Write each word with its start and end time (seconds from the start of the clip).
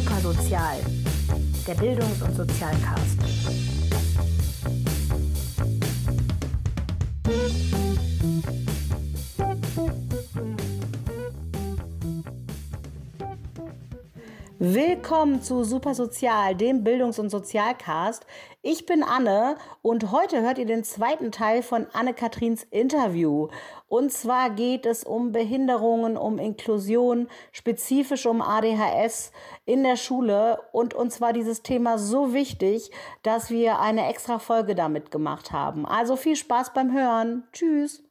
Supersozial, 0.00 0.76
der 1.66 1.74
Bildungs- 1.74 2.22
und 2.22 2.36
Sozialcast. 2.36 3.18
Willkommen 14.60 15.40
zu 15.40 15.62
Supersozial, 15.62 16.56
dem 16.56 16.82
Bildungs- 16.82 17.20
und 17.20 17.30
Sozialcast. 17.30 18.26
Ich 18.60 18.86
bin 18.86 19.04
Anne 19.04 19.56
und 19.82 20.10
heute 20.10 20.42
hört 20.42 20.58
ihr 20.58 20.66
den 20.66 20.82
zweiten 20.82 21.30
Teil 21.30 21.62
von 21.62 21.86
Anne-Katrins 21.92 22.64
Interview. 22.64 23.50
Und 23.86 24.12
zwar 24.12 24.50
geht 24.50 24.84
es 24.84 25.04
um 25.04 25.30
Behinderungen, 25.30 26.16
um 26.16 26.40
Inklusion, 26.40 27.28
spezifisch 27.52 28.26
um 28.26 28.42
ADHS 28.42 29.30
in 29.64 29.84
der 29.84 29.94
Schule. 29.94 30.58
Und 30.72 30.92
uns 30.92 31.20
war 31.20 31.32
dieses 31.32 31.62
Thema 31.62 31.96
so 31.96 32.34
wichtig, 32.34 32.90
dass 33.22 33.50
wir 33.50 33.78
eine 33.78 34.08
extra 34.08 34.40
Folge 34.40 34.74
damit 34.74 35.12
gemacht 35.12 35.52
haben. 35.52 35.86
Also 35.86 36.16
viel 36.16 36.34
Spaß 36.34 36.72
beim 36.72 36.92
Hören. 36.92 37.44
Tschüss. 37.52 38.07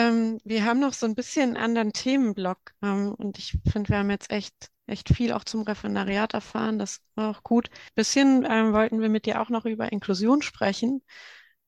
Ähm, 0.00 0.40
wir 0.44 0.64
haben 0.64 0.80
noch 0.80 0.92
so 0.92 1.06
ein 1.06 1.14
bisschen 1.14 1.50
einen 1.50 1.64
anderen 1.64 1.92
Themenblock 1.92 2.58
ähm, 2.82 3.14
und 3.14 3.38
ich 3.38 3.58
finde, 3.70 3.90
wir 3.90 3.98
haben 3.98 4.10
jetzt 4.10 4.30
echt 4.30 4.70
echt 4.86 5.08
viel 5.14 5.32
auch 5.32 5.44
zum 5.44 5.62
Referendariat 5.62 6.34
erfahren. 6.34 6.78
Das 6.78 7.00
war 7.14 7.30
auch 7.30 7.42
gut. 7.44 7.70
Bisschen 7.94 8.44
ähm, 8.48 8.72
wollten 8.72 9.00
wir 9.00 9.08
mit 9.08 9.24
dir 9.26 9.40
auch 9.40 9.48
noch 9.48 9.64
über 9.64 9.92
Inklusion 9.92 10.42
sprechen. 10.42 11.02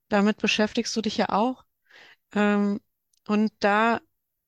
Damit 0.09 0.39
beschäftigst 0.39 0.95
du 0.97 1.03
dich 1.03 1.17
ja 1.17 1.29
auch. 1.31 1.65
Ähm, 2.35 2.81
und 3.29 3.53
da 3.61 4.01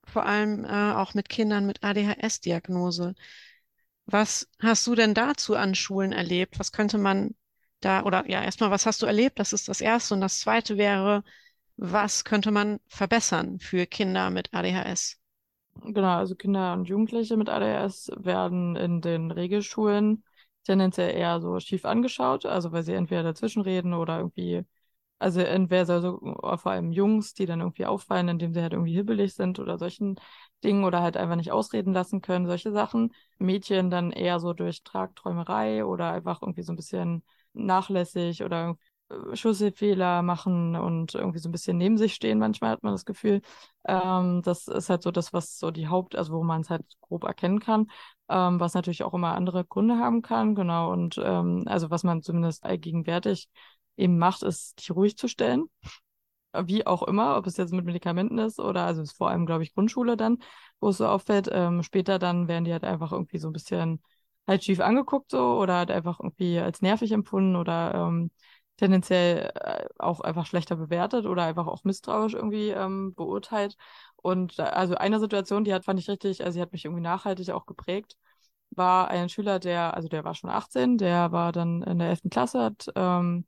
vor 0.06 0.26
allem 0.26 0.64
äh, 0.64 0.92
auch 0.94 1.14
mit 1.14 1.28
Kindern 1.28 1.66
mit 1.66 1.84
ADHS-Diagnose. 1.84 3.14
Was 4.06 4.48
hast 4.60 4.86
du 4.86 4.94
denn 4.94 5.14
dazu 5.14 5.56
an 5.56 5.74
Schulen 5.74 6.12
erlebt? 6.12 6.58
Was 6.58 6.72
könnte 6.72 6.98
man 6.98 7.34
da, 7.80 8.02
oder 8.04 8.28
ja, 8.28 8.42
erstmal, 8.42 8.70
was 8.70 8.86
hast 8.86 9.02
du 9.02 9.06
erlebt? 9.06 9.38
Das 9.38 9.52
ist 9.52 9.68
das 9.68 9.80
Erste. 9.80 10.14
Und 10.14 10.20
das 10.20 10.40
Zweite 10.40 10.76
wäre, 10.78 11.24
was 11.76 12.24
könnte 12.24 12.50
man 12.50 12.80
verbessern 12.88 13.60
für 13.60 13.86
Kinder 13.86 14.30
mit 14.30 14.52
ADHS? 14.52 15.18
Genau, 15.82 16.16
also 16.18 16.34
Kinder 16.34 16.72
und 16.72 16.84
Jugendliche 16.88 17.36
mit 17.36 17.48
ADHS 17.48 18.10
werden 18.16 18.76
in 18.76 19.00
den 19.00 19.30
Regelschulen 19.30 20.24
tendenziell 20.64 21.10
eher 21.14 21.40
so 21.40 21.58
schief 21.60 21.84
angeschaut, 21.84 22.46
also 22.46 22.72
weil 22.72 22.82
sie 22.84 22.94
entweder 22.94 23.22
dazwischen 23.22 23.60
reden 23.60 23.92
oder 23.92 24.18
irgendwie, 24.18 24.64
also 25.18 25.40
entweder 25.40 26.00
so, 26.00 26.18
vor 26.58 26.72
allem 26.72 26.92
Jungs, 26.92 27.34
die 27.34 27.46
dann 27.46 27.60
irgendwie 27.60 27.86
auffallen, 27.86 28.28
indem 28.28 28.54
sie 28.54 28.62
halt 28.62 28.72
irgendwie 28.72 28.94
hibbelig 28.94 29.34
sind 29.34 29.58
oder 29.58 29.78
solchen 29.78 30.16
Dingen 30.64 30.84
oder 30.84 31.02
halt 31.02 31.16
einfach 31.18 31.36
nicht 31.36 31.52
ausreden 31.52 31.92
lassen 31.92 32.22
können, 32.22 32.46
solche 32.46 32.72
Sachen. 32.72 33.12
Mädchen 33.38 33.90
dann 33.90 34.12
eher 34.12 34.40
so 34.40 34.52
durch 34.54 34.82
Tragträumerei 34.84 35.84
oder 35.84 36.12
einfach 36.12 36.40
irgendwie 36.42 36.62
so 36.62 36.72
ein 36.72 36.76
bisschen 36.76 37.24
nachlässig 37.52 38.42
oder 38.44 38.76
Schlüsselfehler 39.34 40.22
machen 40.22 40.76
und 40.76 41.14
irgendwie 41.14 41.38
so 41.38 41.48
ein 41.48 41.52
bisschen 41.52 41.76
neben 41.78 41.98
sich 41.98 42.14
stehen. 42.14 42.38
Manchmal 42.38 42.70
hat 42.70 42.82
man 42.82 42.92
das 42.94 43.04
Gefühl, 43.04 43.40
ähm, 43.86 44.42
das 44.42 44.68
ist 44.68 44.90
halt 44.90 45.02
so 45.02 45.10
das, 45.10 45.32
was 45.32 45.58
so 45.58 45.70
die 45.70 45.88
Haupt, 45.88 46.16
also 46.16 46.32
wo 46.32 46.42
man 46.42 46.60
es 46.62 46.70
halt 46.70 46.84
grob 47.00 47.24
erkennen 47.24 47.60
kann, 47.60 47.88
ähm, 48.28 48.60
was 48.60 48.74
natürlich 48.74 49.02
auch 49.02 49.14
immer 49.14 49.34
andere 49.34 49.64
Gründe 49.64 49.98
haben 49.98 50.22
kann, 50.22 50.54
genau. 50.54 50.92
Und 50.92 51.20
ähm, 51.22 51.64
also 51.66 51.90
was 51.90 52.04
man 52.04 52.22
zumindest 52.22 52.64
allgegenwärtig 52.64 53.48
eben 53.96 54.18
macht, 54.18 54.42
ist, 54.42 54.86
die 54.86 54.92
ruhig 54.92 55.16
zu 55.16 55.28
stellen. 55.28 55.68
Wie 56.66 56.86
auch 56.86 57.02
immer, 57.02 57.36
ob 57.36 57.46
es 57.48 57.56
jetzt 57.56 57.72
mit 57.72 57.84
Medikamenten 57.84 58.38
ist 58.38 58.60
oder, 58.60 58.86
also 58.86 59.02
ist 59.02 59.16
vor 59.16 59.28
allem, 59.28 59.44
glaube 59.44 59.64
ich, 59.64 59.74
Grundschule 59.74 60.16
dann, 60.16 60.38
wo 60.80 60.90
es 60.90 60.98
so 60.98 61.06
auffällt. 61.08 61.48
Ähm, 61.52 61.82
später 61.82 62.20
dann 62.20 62.46
werden 62.46 62.64
die 62.64 62.72
halt 62.72 62.84
einfach 62.84 63.10
irgendwie 63.12 63.38
so 63.38 63.48
ein 63.48 63.52
bisschen 63.52 64.00
halt 64.46 64.62
schief 64.62 64.78
angeguckt 64.80 65.30
so 65.32 65.58
oder 65.60 65.74
halt 65.78 65.90
einfach 65.90 66.20
irgendwie 66.20 66.58
als 66.60 66.80
nervig 66.80 67.10
empfunden 67.12 67.56
oder 67.56 67.94
ähm, 67.94 68.30
tendenziell 68.76 69.50
äh, 69.54 69.86
auch 69.98 70.20
einfach 70.20 70.46
schlechter 70.46 70.76
bewertet 70.76 71.26
oder 71.26 71.44
einfach 71.44 71.66
auch 71.66 71.84
misstrauisch 71.84 72.34
irgendwie 72.34 72.70
ähm, 72.70 73.14
beurteilt. 73.14 73.76
Und 74.16 74.58
also 74.60 74.94
eine 74.96 75.20
Situation, 75.20 75.64
die 75.64 75.74
hat, 75.74 75.84
fand 75.84 76.00
ich 76.00 76.08
richtig, 76.08 76.42
also 76.44 76.54
sie 76.56 76.62
hat 76.62 76.72
mich 76.72 76.84
irgendwie 76.84 77.02
nachhaltig 77.02 77.50
auch 77.50 77.66
geprägt, 77.66 78.16
war 78.70 79.08
ein 79.08 79.28
Schüler, 79.28 79.58
der, 79.60 79.94
also 79.94 80.08
der 80.08 80.24
war 80.24 80.34
schon 80.34 80.50
18, 80.50 80.98
der 80.98 81.32
war 81.32 81.52
dann 81.52 81.82
in 81.82 81.98
der 81.98 82.08
11. 82.10 82.30
Klasse, 82.30 82.60
hat 82.62 82.88
ähm, 82.96 83.44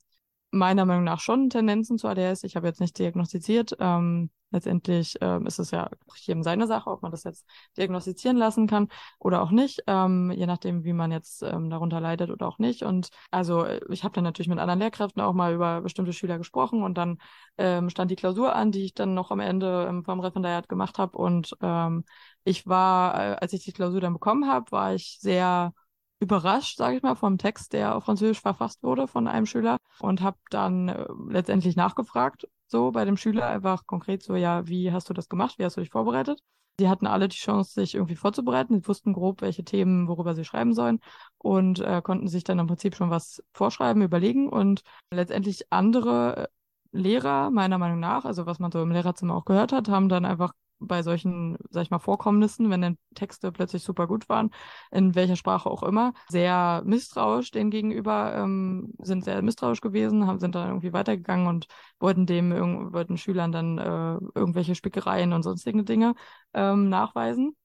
meiner 0.50 0.84
Meinung 0.84 1.04
nach 1.04 1.20
schon 1.20 1.50
Tendenzen 1.50 1.98
zu 1.98 2.08
ADS. 2.08 2.44
Ich 2.44 2.56
habe 2.56 2.66
jetzt 2.66 2.80
nicht 2.80 2.98
diagnostiziert. 2.98 3.76
Ähm, 3.80 4.30
letztendlich 4.50 5.16
ähm, 5.20 5.46
ist 5.46 5.58
es 5.58 5.70
ja 5.70 5.90
jedem 6.16 6.42
seine 6.42 6.66
Sache, 6.66 6.90
ob 6.90 7.02
man 7.02 7.10
das 7.10 7.24
jetzt 7.24 7.46
diagnostizieren 7.76 8.36
lassen 8.36 8.66
kann 8.66 8.88
oder 9.18 9.42
auch 9.42 9.50
nicht, 9.50 9.82
ähm, 9.86 10.30
je 10.30 10.46
nachdem, 10.46 10.84
wie 10.84 10.92
man 10.92 11.12
jetzt 11.12 11.42
ähm, 11.42 11.68
darunter 11.70 12.00
leidet 12.00 12.30
oder 12.30 12.46
auch 12.46 12.58
nicht. 12.58 12.82
Und 12.82 13.08
also 13.30 13.66
ich 13.90 14.04
habe 14.04 14.14
dann 14.14 14.24
natürlich 14.24 14.48
mit 14.48 14.58
anderen 14.58 14.80
Lehrkräften 14.80 15.20
auch 15.22 15.34
mal 15.34 15.52
über 15.54 15.80
bestimmte 15.80 16.12
Schüler 16.12 16.38
gesprochen 16.38 16.82
und 16.82 16.96
dann 16.96 17.18
ähm, 17.58 17.90
stand 17.90 18.10
die 18.10 18.16
Klausur 18.16 18.54
an, 18.54 18.72
die 18.72 18.84
ich 18.84 18.94
dann 18.94 19.14
noch 19.14 19.30
am 19.30 19.40
Ende 19.40 19.86
ähm, 19.88 20.04
vom 20.04 20.20
Referendariat 20.20 20.68
gemacht 20.68 20.98
habe. 20.98 21.18
Und 21.18 21.56
ähm, 21.60 22.04
ich 22.44 22.66
war, 22.66 23.14
äh, 23.14 23.36
als 23.36 23.52
ich 23.52 23.64
die 23.64 23.72
Klausur 23.72 24.00
dann 24.00 24.12
bekommen 24.12 24.48
habe, 24.48 24.70
war 24.70 24.94
ich 24.94 25.18
sehr 25.20 25.72
überrascht, 26.20 26.78
sage 26.78 26.96
ich 26.96 27.02
mal, 27.02 27.14
vom 27.14 27.38
Text, 27.38 27.72
der 27.72 27.94
auf 27.94 28.04
Französisch 28.04 28.40
verfasst 28.40 28.82
wurde 28.82 29.06
von 29.06 29.28
einem 29.28 29.46
Schüler 29.46 29.76
und 30.00 30.22
habe 30.22 30.38
dann 30.50 30.88
äh, 30.88 31.06
letztendlich 31.28 31.76
nachgefragt, 31.76 32.48
so 32.66 32.90
bei 32.90 33.04
dem 33.04 33.16
Schüler 33.16 33.46
einfach 33.46 33.86
konkret 33.86 34.22
so, 34.22 34.34
ja, 34.34 34.66
wie 34.66 34.92
hast 34.92 35.08
du 35.08 35.14
das 35.14 35.28
gemacht, 35.28 35.58
wie 35.58 35.64
hast 35.64 35.76
du 35.76 35.80
dich 35.80 35.90
vorbereitet? 35.90 36.40
Sie 36.78 36.88
hatten 36.88 37.06
alle 37.06 37.28
die 37.28 37.36
Chance, 37.36 37.72
sich 37.72 37.94
irgendwie 37.94 38.16
vorzubereiten. 38.16 38.74
Sie 38.74 38.86
wussten 38.86 39.14
grob, 39.14 39.40
welche 39.40 39.64
Themen, 39.64 40.08
worüber 40.08 40.34
sie 40.34 40.44
schreiben 40.44 40.74
sollen 40.74 41.00
und 41.38 41.80
äh, 41.80 42.02
konnten 42.02 42.28
sich 42.28 42.44
dann 42.44 42.58
im 42.58 42.66
Prinzip 42.66 42.94
schon 42.94 43.08
was 43.10 43.42
vorschreiben, 43.52 44.02
überlegen 44.02 44.48
und 44.48 44.82
letztendlich 45.10 45.72
andere 45.72 46.50
Lehrer, 46.92 47.50
meiner 47.50 47.78
Meinung 47.78 48.00
nach, 48.00 48.24
also 48.24 48.46
was 48.46 48.58
man 48.58 48.72
so 48.72 48.82
im 48.82 48.90
Lehrerzimmer 48.90 49.34
auch 49.34 49.44
gehört 49.44 49.72
hat, 49.72 49.88
haben 49.88 50.08
dann 50.08 50.24
einfach 50.24 50.52
bei 50.78 51.02
solchen, 51.02 51.56
sag 51.70 51.82
ich 51.84 51.90
mal, 51.90 51.98
Vorkommnissen, 51.98 52.70
wenn 52.70 52.82
dann 52.82 52.98
Texte 53.14 53.50
plötzlich 53.52 53.82
super 53.82 54.06
gut 54.06 54.28
waren, 54.28 54.50
in 54.90 55.14
welcher 55.14 55.36
Sprache 55.36 55.70
auch 55.70 55.82
immer, 55.82 56.12
sehr 56.28 56.82
misstrauisch 56.84 57.50
denen 57.50 57.70
gegenüber, 57.70 58.34
ähm, 58.36 58.92
sind 58.98 59.24
sehr 59.24 59.40
misstrauisch 59.42 59.80
gewesen, 59.80 60.26
haben, 60.26 60.38
sind 60.38 60.54
dann 60.54 60.68
irgendwie 60.68 60.92
weitergegangen 60.92 61.46
und 61.46 61.66
wollten 61.98 62.26
dem, 62.26 62.52
wollten 62.92 63.16
Schülern 63.16 63.52
dann 63.52 63.78
äh, 63.78 64.18
irgendwelche 64.34 64.74
Spickereien 64.74 65.32
und 65.32 65.42
sonstige 65.42 65.82
Dinge 65.84 66.14
ähm, 66.54 66.88
nachweisen. 66.88 67.56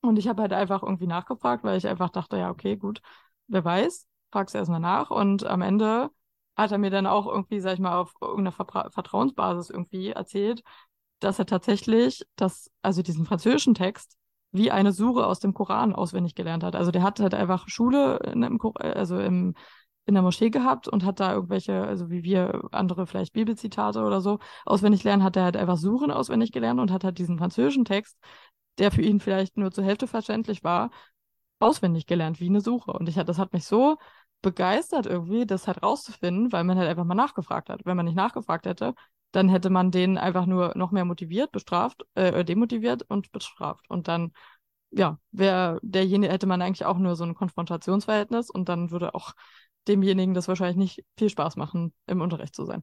Und 0.00 0.18
ich 0.18 0.28
habe 0.28 0.42
halt 0.42 0.52
einfach 0.52 0.82
irgendwie 0.82 1.06
nachgefragt, 1.06 1.64
weil 1.64 1.76
ich 1.78 1.86
einfach 1.88 2.10
dachte, 2.10 2.36
ja, 2.38 2.50
okay, 2.50 2.76
gut, 2.76 3.00
wer 3.48 3.64
weiß, 3.64 4.06
fragst 4.30 4.54
du 4.54 4.58
erstmal 4.58 4.80
nach 4.80 5.10
und 5.10 5.44
am 5.44 5.62
Ende 5.62 6.10
hat 6.56 6.72
er 6.72 6.78
mir 6.78 6.90
dann 6.90 7.06
auch 7.06 7.26
irgendwie, 7.26 7.60
sag 7.60 7.74
ich 7.74 7.78
mal, 7.80 7.96
auf 7.98 8.14
irgendeiner 8.20 8.52
Vertrauensbasis 8.90 9.70
irgendwie 9.70 10.10
erzählt, 10.10 10.62
dass 11.20 11.38
er 11.38 11.46
tatsächlich 11.46 12.24
das, 12.36 12.70
also 12.82 13.02
diesen 13.02 13.26
französischen 13.26 13.74
Text 13.74 14.16
wie 14.52 14.70
eine 14.70 14.92
Sure 14.92 15.26
aus 15.26 15.40
dem 15.40 15.54
Koran 15.54 15.94
auswendig 15.94 16.34
gelernt 16.34 16.64
hat. 16.64 16.74
Also 16.74 16.90
der 16.90 17.02
hat 17.02 17.20
halt 17.20 17.34
einfach 17.34 17.68
Schule 17.68 18.18
in, 18.32 18.42
im, 18.42 18.58
also 18.78 19.18
im, 19.18 19.54
in 20.06 20.14
der 20.14 20.22
Moschee 20.22 20.50
gehabt 20.50 20.88
und 20.88 21.04
hat 21.04 21.20
da 21.20 21.34
irgendwelche, 21.34 21.82
also 21.82 22.10
wie 22.10 22.22
wir 22.22 22.62
andere 22.72 23.06
vielleicht 23.06 23.34
Bibelzitate 23.34 24.00
oder 24.02 24.20
so 24.22 24.38
auswendig 24.64 25.04
lernen, 25.04 25.22
hat 25.22 25.36
er 25.36 25.44
halt 25.44 25.56
einfach 25.56 25.76
Suren 25.76 26.10
auswendig 26.10 26.50
gelernt 26.52 26.80
und 26.80 26.90
hat 26.90 27.04
halt 27.04 27.18
diesen 27.18 27.38
französischen 27.38 27.84
Text, 27.84 28.16
der 28.78 28.90
für 28.90 29.02
ihn 29.02 29.20
vielleicht 29.20 29.56
nur 29.56 29.70
zur 29.70 29.84
Hälfte 29.84 30.06
verständlich 30.06 30.64
war, 30.64 30.90
auswendig 31.60 32.06
gelernt, 32.06 32.40
wie 32.40 32.48
eine 32.48 32.60
Suche. 32.60 32.92
Und 32.92 33.08
ich, 33.08 33.16
das 33.16 33.38
hat 33.38 33.52
mich 33.52 33.66
so 33.66 33.96
begeistert 34.42 35.06
irgendwie, 35.06 35.46
das 35.46 35.66
halt 35.66 35.82
rauszufinden, 35.82 36.52
weil 36.52 36.64
man 36.64 36.78
halt 36.78 36.88
einfach 36.88 37.04
mal 37.04 37.14
nachgefragt 37.14 37.68
hat. 37.70 37.80
Wenn 37.84 37.96
man 37.96 38.06
nicht 38.06 38.14
nachgefragt 38.14 38.66
hätte, 38.66 38.94
dann 39.32 39.48
hätte 39.48 39.70
man 39.70 39.90
den 39.90 40.18
einfach 40.18 40.46
nur 40.46 40.72
noch 40.76 40.90
mehr 40.90 41.04
motiviert, 41.04 41.52
bestraft, 41.52 42.04
äh, 42.14 42.44
demotiviert 42.44 43.02
und 43.08 43.30
bestraft. 43.32 43.84
Und 43.88 44.08
dann, 44.08 44.32
ja, 44.90 45.18
wäre 45.32 45.78
derjenige, 45.82 46.32
hätte 46.32 46.46
man 46.46 46.62
eigentlich 46.62 46.86
auch 46.86 46.98
nur 46.98 47.16
so 47.16 47.24
ein 47.24 47.34
Konfrontationsverhältnis 47.34 48.50
und 48.50 48.68
dann 48.68 48.90
würde 48.90 49.14
auch 49.14 49.32
demjenigen 49.86 50.34
das 50.34 50.48
wahrscheinlich 50.48 50.76
nicht 50.76 51.04
viel 51.18 51.30
Spaß 51.30 51.56
machen, 51.56 51.92
im 52.06 52.20
Unterricht 52.20 52.54
zu 52.54 52.64
sein. 52.64 52.82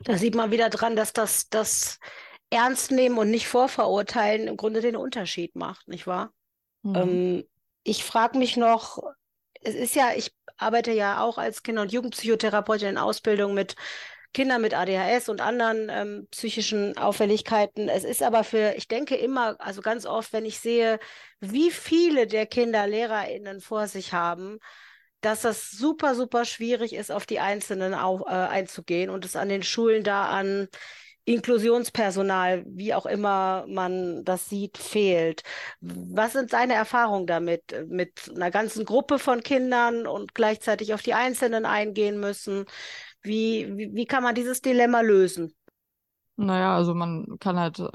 Da 0.00 0.16
sieht 0.18 0.34
man 0.34 0.50
wieder 0.50 0.70
dran, 0.70 0.94
dass 0.94 1.12
das, 1.12 1.48
das 1.48 1.98
Ernst 2.50 2.90
nehmen 2.90 3.18
und 3.18 3.30
nicht 3.30 3.48
vorverurteilen 3.48 4.46
im 4.46 4.56
Grunde 4.56 4.80
den 4.80 4.96
Unterschied 4.96 5.56
macht, 5.56 5.88
nicht 5.88 6.06
wahr? 6.06 6.32
Mhm. 6.82 6.94
Ähm, 6.94 7.44
ich 7.82 8.04
frage 8.04 8.38
mich 8.38 8.56
noch, 8.56 9.02
es 9.62 9.74
ist 9.74 9.94
ja, 9.94 10.10
ich 10.14 10.32
arbeite 10.56 10.92
ja 10.92 11.22
auch 11.22 11.38
als 11.38 11.62
Kinder- 11.62 11.82
und 11.82 11.92
Jugendpsychotherapeutin 11.92 12.88
in 12.88 12.98
Ausbildung 12.98 13.54
mit 13.54 13.74
Kinder 14.36 14.58
mit 14.58 14.74
ADHS 14.74 15.30
und 15.30 15.40
anderen 15.40 15.88
ähm, 15.90 16.28
psychischen 16.30 16.94
Auffälligkeiten. 16.98 17.88
Es 17.88 18.04
ist 18.04 18.22
aber 18.22 18.44
für, 18.44 18.74
ich 18.76 18.86
denke 18.86 19.16
immer, 19.16 19.56
also 19.58 19.80
ganz 19.80 20.04
oft, 20.04 20.34
wenn 20.34 20.44
ich 20.44 20.60
sehe, 20.60 20.98
wie 21.40 21.70
viele 21.70 22.26
der 22.26 22.44
Kinder 22.44 22.86
LehrerInnen 22.86 23.62
vor 23.62 23.88
sich 23.88 24.12
haben, 24.12 24.58
dass 25.22 25.40
das 25.40 25.70
super, 25.70 26.14
super 26.14 26.44
schwierig 26.44 26.92
ist, 26.92 27.10
auf 27.10 27.24
die 27.24 27.40
Einzelnen 27.40 27.94
auf, 27.94 28.20
äh, 28.26 28.34
einzugehen 28.34 29.08
und 29.08 29.24
es 29.24 29.36
an 29.36 29.48
den 29.48 29.62
Schulen 29.62 30.04
da 30.04 30.26
an 30.26 30.68
Inklusionspersonal, 31.24 32.62
wie 32.68 32.92
auch 32.92 33.06
immer 33.06 33.64
man 33.66 34.22
das 34.22 34.50
sieht, 34.50 34.76
fehlt. 34.76 35.44
Was 35.80 36.34
sind 36.34 36.52
deine 36.52 36.74
Erfahrungen 36.74 37.26
damit, 37.26 37.74
mit 37.88 38.30
einer 38.34 38.50
ganzen 38.50 38.84
Gruppe 38.84 39.18
von 39.18 39.42
Kindern 39.42 40.06
und 40.06 40.34
gleichzeitig 40.34 40.92
auf 40.92 41.00
die 41.00 41.14
Einzelnen 41.14 41.64
eingehen 41.64 42.20
müssen? 42.20 42.66
Wie, 43.26 43.66
wie, 43.76 43.94
wie 43.94 44.06
kann 44.06 44.22
man 44.22 44.34
dieses 44.34 44.60
Dilemma 44.62 45.00
lösen? 45.00 45.54
Naja, 46.36 46.76
also 46.76 46.94
man 46.94 47.38
kann 47.40 47.58
halt 47.58 47.78
äh, 47.78 47.88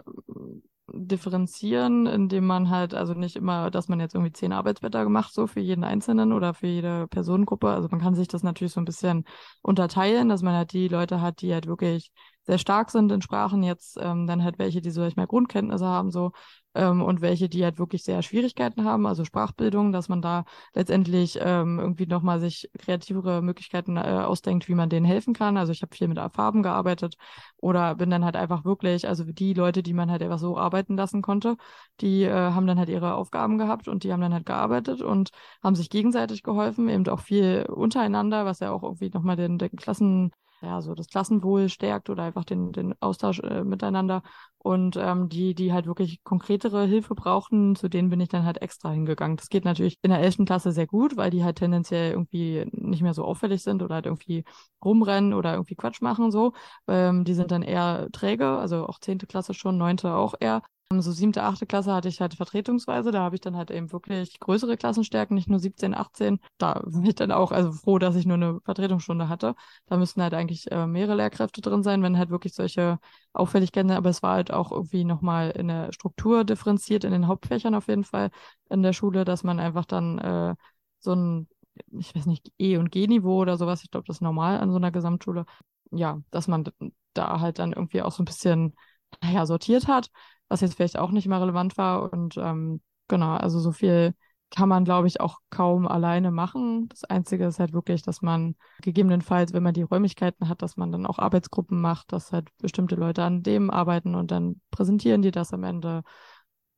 differenzieren, 0.93 2.07
indem 2.07 2.45
man 2.45 2.69
halt, 2.69 2.93
also 2.93 3.13
nicht 3.13 3.35
immer, 3.35 3.69
dass 3.71 3.87
man 3.87 3.99
jetzt 3.99 4.15
irgendwie 4.15 4.33
zehn 4.33 4.51
Arbeitsblätter 4.51 5.03
gemacht, 5.03 5.33
so 5.33 5.47
für 5.47 5.59
jeden 5.59 5.83
Einzelnen 5.83 6.33
oder 6.33 6.53
für 6.53 6.67
jede 6.67 7.07
Personengruppe. 7.07 7.69
Also 7.69 7.87
man 7.89 8.01
kann 8.01 8.15
sich 8.15 8.27
das 8.27 8.43
natürlich 8.43 8.73
so 8.73 8.81
ein 8.81 8.85
bisschen 8.85 9.25
unterteilen, 9.61 10.27
dass 10.27 10.41
man 10.41 10.55
halt 10.55 10.73
die 10.73 10.87
Leute 10.87 11.21
hat, 11.21 11.41
die 11.41 11.53
halt 11.53 11.67
wirklich 11.67 12.11
sehr 12.43 12.57
stark 12.57 12.89
sind 12.89 13.11
in 13.11 13.21
Sprachen, 13.21 13.63
jetzt 13.63 13.97
ähm, 14.01 14.25
dann 14.27 14.43
halt 14.43 14.57
welche, 14.57 14.81
die 14.81 14.89
so 14.91 15.03
ich 15.05 15.15
Grundkenntnisse 15.15 15.85
haben, 15.85 16.09
so 16.11 16.31
ähm, 16.75 17.01
und 17.01 17.21
welche, 17.21 17.49
die 17.49 17.63
halt 17.63 17.79
wirklich 17.79 18.03
sehr 18.03 18.21
Schwierigkeiten 18.21 18.83
haben, 18.85 19.05
also 19.05 19.25
Sprachbildung, 19.25 19.91
dass 19.91 20.09
man 20.09 20.21
da 20.21 20.45
letztendlich 20.73 21.37
ähm, 21.41 21.79
irgendwie 21.79 22.05
nochmal 22.05 22.39
sich 22.39 22.69
kreativere 22.79 23.41
Möglichkeiten 23.41 23.97
äh, 23.97 24.01
ausdenkt, 24.01 24.67
wie 24.67 24.75
man 24.75 24.89
denen 24.89 25.05
helfen 25.05 25.33
kann. 25.33 25.57
Also 25.57 25.71
ich 25.71 25.81
habe 25.81 25.95
viel 25.95 26.07
mit 26.07 26.19
Farben 26.33 26.63
gearbeitet 26.63 27.15
oder 27.57 27.95
bin 27.95 28.09
dann 28.09 28.23
halt 28.25 28.35
einfach 28.35 28.63
wirklich, 28.65 29.07
also 29.07 29.23
die 29.25 29.53
Leute, 29.53 29.83
die 29.83 29.93
man 29.93 30.09
halt 30.11 30.21
einfach 30.23 30.39
so 30.39 30.57
arbeiten 30.57 30.95
lassen 30.95 31.21
konnte, 31.21 31.57
die 31.99 32.23
äh, 32.23 32.31
haben 32.31 32.67
dann 32.67 32.79
halt 32.79 32.89
ihre 32.89 33.15
Aufgaben 33.15 33.57
gehabt 33.57 33.87
und 33.87 34.03
die 34.03 34.13
haben 34.13 34.21
dann 34.21 34.33
halt 34.33 34.45
gearbeitet 34.45 35.01
und 35.01 35.31
haben 35.63 35.75
sich 35.75 35.89
gegenseitig 35.89 36.43
geholfen, 36.43 36.89
eben 36.89 37.07
auch 37.07 37.19
viel 37.19 37.65
untereinander, 37.69 38.45
was 38.45 38.59
ja 38.59 38.71
auch 38.71 38.83
irgendwie 38.83 39.09
nochmal 39.09 39.35
den, 39.35 39.57
den 39.57 39.71
Klassen 39.75 40.31
ja, 40.61 40.81
so 40.81 40.93
das 40.93 41.07
Klassenwohl 41.07 41.69
stärkt 41.69 42.09
oder 42.09 42.23
einfach 42.23 42.45
den, 42.45 42.71
den 42.71 42.93
Austausch 43.01 43.39
äh, 43.39 43.63
miteinander. 43.63 44.21
Und 44.59 44.95
ähm, 44.95 45.27
die, 45.27 45.55
die 45.55 45.73
halt 45.73 45.87
wirklich 45.87 46.23
konkretere 46.23 46.85
Hilfe 46.85 47.15
brauchten, 47.15 47.75
zu 47.75 47.89
denen 47.89 48.09
bin 48.09 48.19
ich 48.21 48.29
dann 48.29 48.45
halt 48.45 48.61
extra 48.61 48.91
hingegangen. 48.91 49.37
Das 49.37 49.49
geht 49.49 49.65
natürlich 49.65 49.97
in 50.03 50.11
der 50.11 50.19
11. 50.19 50.45
Klasse 50.45 50.71
sehr 50.71 50.85
gut, 50.85 51.17
weil 51.17 51.31
die 51.31 51.43
halt 51.43 51.57
tendenziell 51.57 52.11
irgendwie 52.11 52.65
nicht 52.71 53.01
mehr 53.01 53.15
so 53.15 53.25
auffällig 53.25 53.63
sind 53.63 53.81
oder 53.81 53.95
halt 53.95 54.05
irgendwie 54.05 54.43
rumrennen 54.85 55.33
oder 55.33 55.53
irgendwie 55.53 55.75
Quatsch 55.75 56.01
machen 56.01 56.31
so. 56.31 56.53
Ähm, 56.87 57.23
die 57.25 57.33
sind 57.33 57.51
dann 57.51 57.63
eher 57.63 58.07
träge, 58.11 58.47
also 58.47 58.85
auch 58.87 58.99
10. 58.99 59.25
Klasse 59.25 59.53
schon, 59.55 59.77
9. 59.79 60.15
auch 60.15 60.35
eher. 60.39 60.61
So 60.99 61.11
siebte, 61.11 61.43
achte 61.43 61.65
Klasse 61.65 61.93
hatte 61.93 62.09
ich 62.09 62.19
halt 62.19 62.33
vertretungsweise. 62.33 63.11
Da 63.11 63.19
habe 63.21 63.35
ich 63.35 63.41
dann 63.41 63.55
halt 63.55 63.71
eben 63.71 63.91
wirklich 63.91 64.39
größere 64.39 64.75
Klassenstärken, 64.77 65.35
nicht 65.35 65.47
nur 65.49 65.59
17, 65.59 65.93
18. 65.93 66.39
Da 66.57 66.81
bin 66.85 67.05
ich 67.05 67.15
dann 67.15 67.31
auch 67.31 67.51
also 67.51 67.71
froh, 67.71 67.99
dass 67.99 68.15
ich 68.15 68.25
nur 68.25 68.35
eine 68.35 68.59
Vertretungsstunde 68.65 69.29
hatte. 69.29 69.55
Da 69.85 69.97
müssten 69.97 70.21
halt 70.21 70.33
eigentlich 70.33 70.69
äh, 70.71 70.87
mehrere 70.87 71.15
Lehrkräfte 71.15 71.61
drin 71.61 71.83
sein, 71.83 72.03
wenn 72.03 72.17
halt 72.17 72.29
wirklich 72.31 72.53
solche 72.53 72.99
Auffälligkeiten, 73.33 73.91
aber 73.91 74.09
es 74.09 74.21
war 74.23 74.33
halt 74.35 74.51
auch 74.51 74.71
irgendwie 74.71 75.03
nochmal 75.05 75.51
in 75.51 75.67
der 75.69 75.93
Struktur 75.93 76.43
differenziert, 76.43 77.03
in 77.03 77.11
den 77.11 77.27
Hauptfächern 77.27 77.75
auf 77.75 77.87
jeden 77.87 78.03
Fall 78.03 78.29
in 78.69 78.83
der 78.83 78.93
Schule, 78.93 79.23
dass 79.23 79.43
man 79.43 79.59
einfach 79.59 79.85
dann 79.85 80.17
äh, 80.19 80.55
so 80.99 81.13
ein, 81.13 81.47
ich 81.91 82.13
weiß 82.15 82.25
nicht, 82.25 82.51
E- 82.57 82.77
und 82.77 82.91
G-Niveau 82.91 83.39
oder 83.41 83.57
sowas, 83.57 83.83
ich 83.83 83.91
glaube, 83.91 84.05
das 84.07 84.17
ist 84.17 84.21
normal 84.21 84.59
an 84.59 84.71
so 84.71 84.77
einer 84.77 84.91
Gesamtschule. 84.91 85.45
Ja, 85.91 86.21
dass 86.31 86.47
man 86.47 86.65
da 87.13 87.39
halt 87.41 87.59
dann 87.59 87.73
irgendwie 87.73 88.01
auch 88.01 88.11
so 88.11 88.21
ein 88.23 88.25
bisschen, 88.25 88.75
naja, 89.21 89.45
sortiert 89.45 89.87
hat 89.87 90.09
was 90.51 90.61
jetzt 90.61 90.75
vielleicht 90.75 90.99
auch 90.99 91.11
nicht 91.11 91.27
mehr 91.27 91.41
relevant 91.41 91.77
war. 91.77 92.11
Und 92.11 92.37
ähm, 92.37 92.81
genau, 93.07 93.33
also 93.35 93.59
so 93.59 93.71
viel 93.71 94.13
kann 94.53 94.67
man, 94.67 94.83
glaube 94.83 95.07
ich, 95.07 95.21
auch 95.21 95.39
kaum 95.49 95.87
alleine 95.87 96.29
machen. 96.29 96.89
Das 96.89 97.05
Einzige 97.05 97.45
ist 97.45 97.59
halt 97.59 97.71
wirklich, 97.71 98.01
dass 98.01 98.21
man 98.21 98.55
gegebenenfalls, 98.81 99.53
wenn 99.53 99.63
man 99.63 99.73
die 99.73 99.83
Räumlichkeiten 99.83 100.49
hat, 100.49 100.61
dass 100.61 100.75
man 100.75 100.91
dann 100.91 101.05
auch 101.05 101.19
Arbeitsgruppen 101.19 101.79
macht, 101.79 102.11
dass 102.11 102.33
halt 102.33 102.49
bestimmte 102.57 102.95
Leute 102.95 103.23
an 103.23 103.43
dem 103.43 103.69
arbeiten 103.69 104.13
und 104.13 104.29
dann 104.31 104.59
präsentieren 104.69 105.21
die 105.21 105.31
das 105.31 105.53
am 105.53 105.63
Ende. 105.63 106.03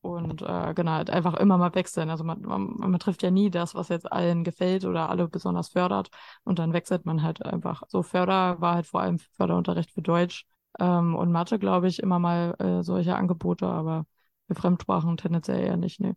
Und 0.01 0.41
äh, 0.43 0.73
genau, 0.75 0.91
halt 0.91 1.09
einfach 1.09 1.33
immer 1.35 1.57
mal 1.57 1.73
wechseln. 1.73 2.09
Also 2.11 2.23
man, 2.23 2.41
man, 2.41 2.75
man 2.77 2.99
trifft 2.99 3.23
ja 3.23 3.31
nie 3.31 3.49
das, 3.49 3.73
was 3.73 3.87
jetzt 3.87 4.11
allen 4.11 4.43
gefällt 4.43 4.85
oder 4.85 5.09
alle 5.09 5.27
besonders 5.27 5.69
fördert. 5.69 6.09
Und 6.43 6.59
dann 6.59 6.73
wechselt 6.73 7.05
man 7.05 7.23
halt 7.23 7.43
einfach. 7.43 7.83
So 7.87 8.03
Förder 8.03 8.61
war 8.61 8.75
halt 8.75 8.85
vor 8.85 9.01
allem 9.01 9.17
Förderunterricht 9.17 9.91
für 9.91 10.01
Deutsch 10.01 10.45
ähm, 10.79 11.15
und 11.15 11.31
Mathe, 11.31 11.59
glaube 11.59 11.87
ich, 11.87 11.99
immer 11.99 12.19
mal 12.19 12.55
äh, 12.59 12.83
solche 12.83 13.15
Angebote, 13.15 13.65
aber 13.67 14.05
für 14.47 14.55
Fremdsprachen 14.55 15.17
tendenziell 15.17 15.59
eher 15.63 15.77
nicht, 15.77 15.99
nee. 15.99 16.13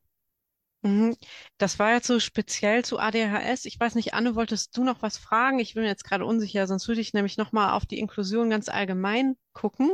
Mhm. 0.83 1.17
Das 1.59 1.79
war 1.79 1.93
jetzt 1.93 2.07
so 2.07 2.21
speziell 2.21 2.85
zu 2.85 2.99
ADHS. 2.99 3.65
Ich 3.65 3.79
weiß 3.81 3.95
nicht, 3.95 4.15
Anne, 4.15 4.35
wolltest 4.35 4.77
du 4.77 4.85
noch 4.85 5.03
was 5.03 5.19
fragen? 5.19 5.59
Ich 5.59 5.75
bin 5.75 5.83
mir 5.83 5.89
jetzt 5.89 6.05
gerade 6.05 6.25
unsicher, 6.25 6.67
sonst 6.67 6.87
würde 6.87 7.01
ich 7.01 7.13
nämlich 7.13 7.37
nochmal 7.37 7.73
auf 7.73 7.87
die 7.87 7.99
Inklusion 7.99 8.51
ganz 8.51 8.69
allgemein 8.69 9.37
gucken. 9.53 9.93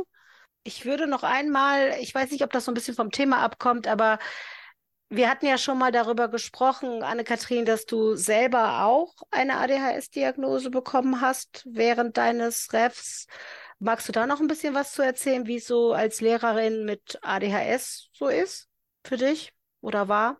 Ich 0.63 0.85
würde 0.85 1.07
noch 1.07 1.23
einmal, 1.23 1.95
ich 1.99 2.13
weiß 2.13 2.31
nicht, 2.31 2.43
ob 2.43 2.51
das 2.51 2.65
so 2.65 2.71
ein 2.71 2.75
bisschen 2.75 2.95
vom 2.95 3.11
Thema 3.11 3.39
abkommt, 3.39 3.87
aber 3.87 4.19
wir 5.09 5.29
hatten 5.29 5.45
ja 5.45 5.57
schon 5.57 5.77
mal 5.77 5.91
darüber 5.91 6.27
gesprochen, 6.27 7.03
Anne-Kathrin, 7.03 7.65
dass 7.65 7.85
du 7.85 8.15
selber 8.15 8.85
auch 8.85 9.13
eine 9.29 9.57
ADHS-Diagnose 9.57 10.69
bekommen 10.71 11.21
hast 11.21 11.67
während 11.69 12.17
deines 12.17 12.73
Refs. 12.73 13.27
Magst 13.79 14.07
du 14.07 14.11
da 14.11 14.25
noch 14.25 14.39
ein 14.39 14.47
bisschen 14.47 14.73
was 14.73 14.93
zu 14.93 15.01
erzählen, 15.03 15.45
wie 15.45 15.57
es 15.57 15.67
so 15.67 15.93
als 15.93 16.21
Lehrerin 16.21 16.85
mit 16.85 17.19
ADHS 17.21 18.09
so 18.13 18.27
ist 18.27 18.69
für 19.03 19.17
dich 19.17 19.53
oder 19.81 20.07
war? 20.07 20.39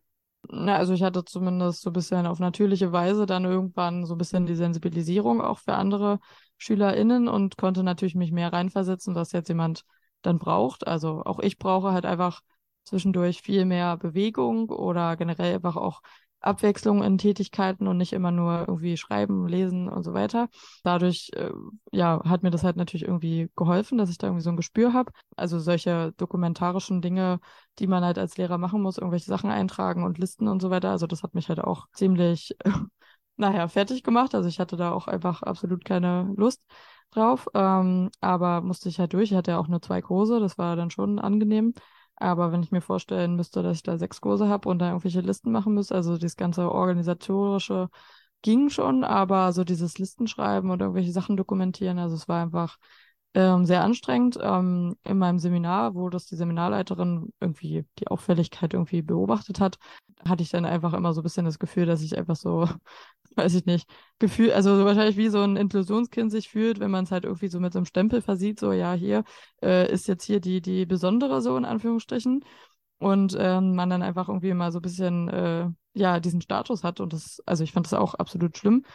Na, 0.49 0.75
also 0.77 0.93
ich 0.93 1.03
hatte 1.03 1.23
zumindest 1.25 1.81
so 1.81 1.89
ein 1.89 1.93
bisschen 1.93 2.25
auf 2.27 2.39
natürliche 2.39 2.91
Weise 2.91 3.25
dann 3.25 3.45
irgendwann 3.45 4.05
so 4.05 4.13
ein 4.15 4.17
bisschen 4.17 4.45
die 4.45 4.55
Sensibilisierung 4.55 5.41
auch 5.41 5.59
für 5.59 5.73
andere 5.73 6.19
SchülerInnen 6.57 7.27
und 7.27 7.57
konnte 7.57 7.83
natürlich 7.83 8.15
mich 8.15 8.31
mehr 8.31 8.51
reinversetzen, 8.51 9.15
was 9.15 9.31
jetzt 9.31 9.47
jemand 9.47 9.83
dann 10.21 10.39
braucht. 10.39 10.85
Also 10.85 11.23
auch 11.23 11.39
ich 11.39 11.57
brauche 11.57 11.91
halt 11.93 12.05
einfach 12.05 12.41
zwischendurch 12.83 13.41
viel 13.41 13.65
mehr 13.65 13.97
Bewegung 13.97 14.69
oder 14.69 15.15
generell 15.15 15.55
einfach 15.55 15.77
auch 15.77 16.01
Abwechslung 16.43 17.03
in 17.03 17.17
Tätigkeiten 17.17 17.87
und 17.87 17.97
nicht 17.97 18.13
immer 18.13 18.31
nur 18.31 18.65
irgendwie 18.67 18.97
schreiben, 18.97 19.47
lesen 19.47 19.87
und 19.89 20.03
so 20.03 20.13
weiter. 20.13 20.49
Dadurch, 20.83 21.31
äh, 21.35 21.49
ja, 21.91 22.21
hat 22.25 22.43
mir 22.43 22.51
das 22.51 22.63
halt 22.63 22.75
natürlich 22.75 23.03
irgendwie 23.07 23.49
geholfen, 23.55 23.97
dass 23.97 24.09
ich 24.09 24.17
da 24.17 24.27
irgendwie 24.27 24.43
so 24.43 24.49
ein 24.49 24.57
Gespür 24.57 24.93
habe. 24.93 25.11
Also 25.35 25.59
solche 25.59 26.13
dokumentarischen 26.17 27.01
Dinge, 27.01 27.39
die 27.79 27.87
man 27.87 28.03
halt 28.03 28.17
als 28.17 28.37
Lehrer 28.37 28.57
machen 28.57 28.81
muss, 28.81 28.97
irgendwelche 28.97 29.25
Sachen 29.25 29.49
eintragen 29.49 30.03
und 30.03 30.17
Listen 30.17 30.47
und 30.47 30.61
so 30.61 30.69
weiter. 30.69 30.91
Also 30.91 31.07
das 31.07 31.23
hat 31.23 31.33
mich 31.33 31.49
halt 31.49 31.59
auch 31.59 31.87
ziemlich, 31.93 32.55
naja, 33.37 33.67
fertig 33.67 34.03
gemacht. 34.03 34.35
Also 34.35 34.49
ich 34.49 34.59
hatte 34.59 34.75
da 34.77 34.91
auch 34.91 35.07
einfach 35.07 35.41
absolut 35.43 35.85
keine 35.85 36.33
Lust 36.35 36.61
drauf. 37.11 37.47
Ähm, 37.53 38.09
aber 38.21 38.61
musste 38.61 38.89
ich 38.89 38.99
halt 38.99 39.13
durch. 39.13 39.31
Ich 39.31 39.37
hatte 39.37 39.51
ja 39.51 39.59
auch 39.59 39.67
nur 39.67 39.81
zwei 39.81 40.01
Kurse, 40.01 40.39
das 40.39 40.57
war 40.57 40.75
dann 40.75 40.89
schon 40.89 41.19
angenehm. 41.19 41.73
Aber 42.15 42.51
wenn 42.51 42.63
ich 42.63 42.71
mir 42.71 42.81
vorstellen 42.81 43.35
müsste, 43.35 43.63
dass 43.63 43.77
ich 43.77 43.83
da 43.83 43.97
sechs 43.97 44.21
Kurse 44.21 44.47
habe 44.47 44.69
und 44.69 44.79
da 44.79 44.87
irgendwelche 44.87 45.21
Listen 45.21 45.51
machen 45.51 45.73
müsste, 45.73 45.95
also 45.95 46.17
das 46.17 46.37
ganze 46.37 46.71
organisatorische 46.71 47.89
ging 48.41 48.69
schon, 48.69 49.03
aber 49.03 49.51
so 49.53 49.63
dieses 49.63 49.97
Listenschreiben 49.97 50.69
und 50.69 50.81
irgendwelche 50.81 51.11
Sachen 51.11 51.37
dokumentieren, 51.37 51.97
also 51.99 52.15
es 52.15 52.27
war 52.27 52.43
einfach 52.43 52.77
ähm, 53.33 53.65
sehr 53.65 53.83
anstrengend. 53.83 54.37
Ähm, 54.41 54.95
in 55.03 55.17
meinem 55.17 55.39
Seminar, 55.39 55.95
wo 55.95 56.09
das 56.09 56.25
die 56.27 56.35
Seminarleiterin 56.35 57.33
irgendwie 57.39 57.85
die 57.99 58.07
Auffälligkeit 58.07 58.73
irgendwie 58.73 59.01
beobachtet 59.01 59.59
hat, 59.59 59.77
hatte 60.27 60.43
ich 60.43 60.49
dann 60.49 60.65
einfach 60.65 60.93
immer 60.93 61.13
so 61.13 61.21
ein 61.21 61.23
bisschen 61.23 61.45
das 61.45 61.59
Gefühl, 61.59 61.85
dass 61.85 62.01
ich 62.01 62.17
einfach 62.17 62.35
so 62.35 62.67
weiß 63.35 63.55
ich 63.55 63.65
nicht, 63.65 63.89
Gefühl, 64.19 64.51
also 64.53 64.75
so 64.77 64.85
wahrscheinlich 64.85 65.17
wie 65.17 65.29
so 65.29 65.41
ein 65.41 65.55
Inklusionskind 65.57 66.31
sich 66.31 66.49
fühlt, 66.49 66.79
wenn 66.79 66.91
man 66.91 67.05
es 67.05 67.11
halt 67.11 67.25
irgendwie 67.25 67.47
so 67.47 67.59
mit 67.59 67.73
so 67.73 67.79
einem 67.79 67.85
Stempel 67.85 68.21
versieht, 68.21 68.59
so 68.59 68.71
ja, 68.71 68.93
hier 68.93 69.23
äh, 69.61 69.91
ist 69.91 70.07
jetzt 70.07 70.25
hier 70.25 70.39
die, 70.39 70.61
die 70.61 70.85
besondere 70.85 71.41
so 71.41 71.57
in 71.57 71.65
Anführungsstrichen. 71.65 72.45
Und 72.99 73.35
ähm, 73.37 73.75
man 73.75 73.89
dann 73.89 74.01
einfach 74.01 74.29
irgendwie 74.29 74.53
mal 74.53 74.71
so 74.71 74.79
ein 74.79 74.81
bisschen, 74.81 75.27
äh, 75.29 75.67
ja, 75.93 76.19
diesen 76.21 76.41
Status 76.41 76.83
hat. 76.83 77.01
Und 77.01 77.11
das, 77.13 77.41
also 77.45 77.63
ich 77.63 77.73
fand 77.73 77.85
das 77.85 77.93
auch 77.93 78.13
absolut 78.15 78.57
schlimm 78.57 78.85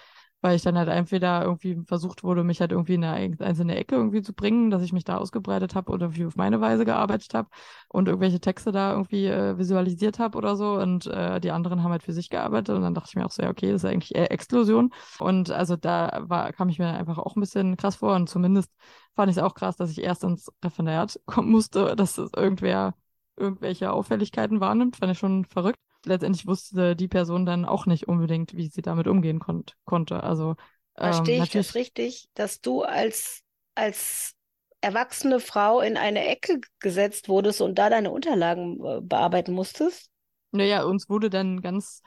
weil 0.40 0.54
ich 0.54 0.62
dann 0.62 0.78
halt 0.78 0.88
entweder 0.88 1.42
irgendwie 1.42 1.82
versucht 1.86 2.22
wurde, 2.22 2.44
mich 2.44 2.60
halt 2.60 2.70
irgendwie 2.70 2.94
in 2.94 3.04
eine 3.04 3.36
einzelne 3.40 3.76
Ecke 3.76 3.96
irgendwie 3.96 4.22
zu 4.22 4.32
bringen, 4.32 4.70
dass 4.70 4.82
ich 4.82 4.92
mich 4.92 5.04
da 5.04 5.18
ausgebreitet 5.18 5.74
habe 5.74 5.90
oder 5.90 6.06
irgendwie 6.06 6.26
auf 6.26 6.36
meine 6.36 6.60
Weise 6.60 6.84
gearbeitet 6.84 7.34
habe 7.34 7.48
und 7.88 8.06
irgendwelche 8.06 8.40
Texte 8.40 8.70
da 8.70 8.92
irgendwie 8.92 9.26
äh, 9.26 9.58
visualisiert 9.58 10.18
habe 10.18 10.38
oder 10.38 10.54
so. 10.56 10.74
Und 10.74 11.06
äh, 11.06 11.40
die 11.40 11.50
anderen 11.50 11.82
haben 11.82 11.90
halt 11.90 12.02
für 12.04 12.12
sich 12.12 12.30
gearbeitet 12.30 12.76
und 12.76 12.82
dann 12.82 12.94
dachte 12.94 13.08
ich 13.10 13.16
mir 13.16 13.26
auch 13.26 13.30
so, 13.32 13.42
ja, 13.42 13.50
okay, 13.50 13.72
das 13.72 13.82
ist 13.82 13.90
eigentlich 13.90 14.14
eher 14.14 14.30
Explosion. 14.30 14.92
Und 15.18 15.50
also 15.50 15.76
da 15.76 16.24
war, 16.28 16.52
kam 16.52 16.68
ich 16.68 16.78
mir 16.78 16.88
einfach 16.88 17.18
auch 17.18 17.34
ein 17.36 17.40
bisschen 17.40 17.76
krass 17.76 17.96
vor 17.96 18.14
und 18.14 18.28
zumindest 18.28 18.70
fand 19.14 19.30
ich 19.30 19.36
es 19.36 19.42
auch 19.42 19.54
krass, 19.54 19.76
dass 19.76 19.90
ich 19.90 20.02
erst 20.02 20.22
ins 20.24 20.50
Referendariat 20.64 21.20
kommen 21.26 21.50
musste, 21.50 21.96
dass 21.96 22.16
irgendwer 22.18 22.94
irgendwelche 23.36 23.92
Auffälligkeiten 23.92 24.60
wahrnimmt, 24.60 24.96
fand 24.96 25.12
ich 25.12 25.18
schon 25.18 25.44
verrückt 25.44 25.78
letztendlich 26.04 26.46
wusste 26.46 26.96
die 26.96 27.08
Person 27.08 27.46
dann 27.46 27.64
auch 27.64 27.86
nicht 27.86 28.08
unbedingt, 28.08 28.56
wie 28.56 28.68
sie 28.68 28.82
damit 28.82 29.06
umgehen 29.06 29.38
kon 29.38 29.64
konnte. 29.84 30.22
Also 30.22 30.50
ähm, 30.96 31.12
verstehe 31.12 31.42
ich 31.42 31.50
das 31.50 31.74
richtig, 31.74 32.28
dass 32.34 32.60
du 32.60 32.82
als 32.82 33.42
als 33.74 34.34
erwachsene 34.80 35.40
Frau 35.40 35.80
in 35.80 35.96
eine 35.96 36.26
Ecke 36.26 36.60
gesetzt 36.80 37.28
wurdest 37.28 37.60
und 37.60 37.78
da 37.78 37.90
deine 37.90 38.10
Unterlagen 38.10 38.84
äh, 38.84 39.00
bearbeiten 39.00 39.52
musstest? 39.52 40.10
Naja, 40.50 40.84
uns 40.84 41.08
wurde 41.08 41.30
dann 41.30 41.60
ganz 41.60 42.02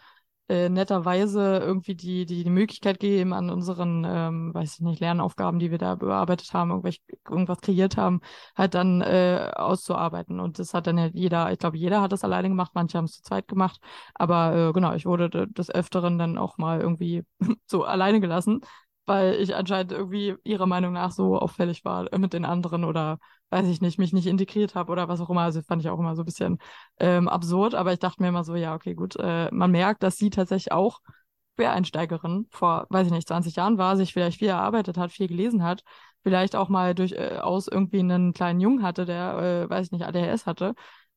äh, 0.49 0.69
netterweise 0.69 1.59
irgendwie 1.59 1.95
die, 1.95 2.25
die, 2.25 2.43
die 2.43 2.49
Möglichkeit 2.49 2.99
gegeben, 2.99 3.33
an 3.33 3.49
unseren, 3.49 4.05
ähm, 4.05 4.53
weiß 4.53 4.75
ich 4.75 4.79
nicht, 4.81 4.99
Lernaufgaben, 4.99 5.59
die 5.59 5.71
wir 5.71 5.77
da 5.77 5.95
bearbeitet 5.95 6.53
haben, 6.53 6.71
irgendwas 6.71 7.61
kreiert 7.61 7.97
haben, 7.97 8.21
halt 8.55 8.73
dann 8.73 9.01
äh, 9.01 9.51
auszuarbeiten. 9.55 10.39
Und 10.39 10.59
das 10.59 10.73
hat 10.73 10.87
dann 10.87 10.97
ja 10.97 11.07
jeder, 11.13 11.51
ich 11.51 11.59
glaube, 11.59 11.77
jeder 11.77 12.01
hat 12.01 12.11
das 12.11 12.23
alleine 12.23 12.49
gemacht, 12.49 12.71
manche 12.73 12.97
haben 12.97 13.05
es 13.05 13.13
zu 13.13 13.21
zweit 13.23 13.47
gemacht. 13.47 13.79
Aber 14.13 14.69
äh, 14.69 14.73
genau, 14.73 14.93
ich 14.93 15.05
wurde 15.05 15.29
des 15.47 15.69
Öfteren 15.69 16.17
dann 16.17 16.37
auch 16.37 16.57
mal 16.57 16.81
irgendwie 16.81 17.23
so 17.65 17.83
alleine 17.83 18.19
gelassen 18.19 18.61
weil 19.05 19.35
ich 19.35 19.55
anscheinend 19.55 19.91
irgendwie 19.91 20.35
ihrer 20.43 20.67
Meinung 20.67 20.93
nach 20.93 21.11
so 21.11 21.37
auffällig 21.37 21.83
war 21.85 22.07
mit 22.17 22.33
den 22.33 22.45
anderen 22.45 22.83
oder 22.83 23.17
weiß 23.49 23.67
ich 23.67 23.81
nicht, 23.81 23.99
mich 23.99 24.13
nicht 24.13 24.27
integriert 24.27 24.75
habe 24.75 24.91
oder 24.91 25.07
was 25.09 25.19
auch 25.21 25.29
immer. 25.29 25.41
Also 25.41 25.61
fand 25.61 25.81
ich 25.81 25.89
auch 25.89 25.99
immer 25.99 26.15
so 26.15 26.21
ein 26.21 26.25
bisschen 26.25 26.57
ähm, 26.99 27.27
absurd, 27.27 27.75
aber 27.75 27.91
ich 27.93 27.99
dachte 27.99 28.21
mir 28.21 28.29
immer 28.29 28.43
so, 28.43 28.55
ja, 28.55 28.73
okay, 28.73 28.93
gut. 28.93 29.15
Äh, 29.17 29.49
man 29.51 29.71
merkt, 29.71 30.03
dass 30.03 30.17
sie 30.17 30.29
tatsächlich 30.29 30.71
auch 30.71 30.99
Quereinsteigerin 31.57 32.47
vor, 32.49 32.87
weiß 32.89 33.07
ich 33.07 33.13
nicht, 33.13 33.27
20 33.27 33.55
Jahren 33.57 33.77
war, 33.77 33.97
sich 33.97 34.13
vielleicht 34.13 34.39
viel 34.39 34.47
erarbeitet 34.47 34.97
hat, 34.97 35.11
viel 35.11 35.27
gelesen 35.27 35.63
hat, 35.63 35.83
vielleicht 36.23 36.55
auch 36.55 36.69
mal 36.69 36.95
durchaus 36.95 37.67
äh, 37.67 37.71
irgendwie 37.73 37.99
einen 37.99 38.33
kleinen 38.33 38.61
Jungen 38.61 38.83
hatte, 38.83 39.05
der, 39.05 39.65
äh, 39.65 39.69
weiß 39.69 39.87
ich 39.87 39.91
nicht, 39.91 40.05
ADHS 40.05 40.45
hatte, 40.45 40.73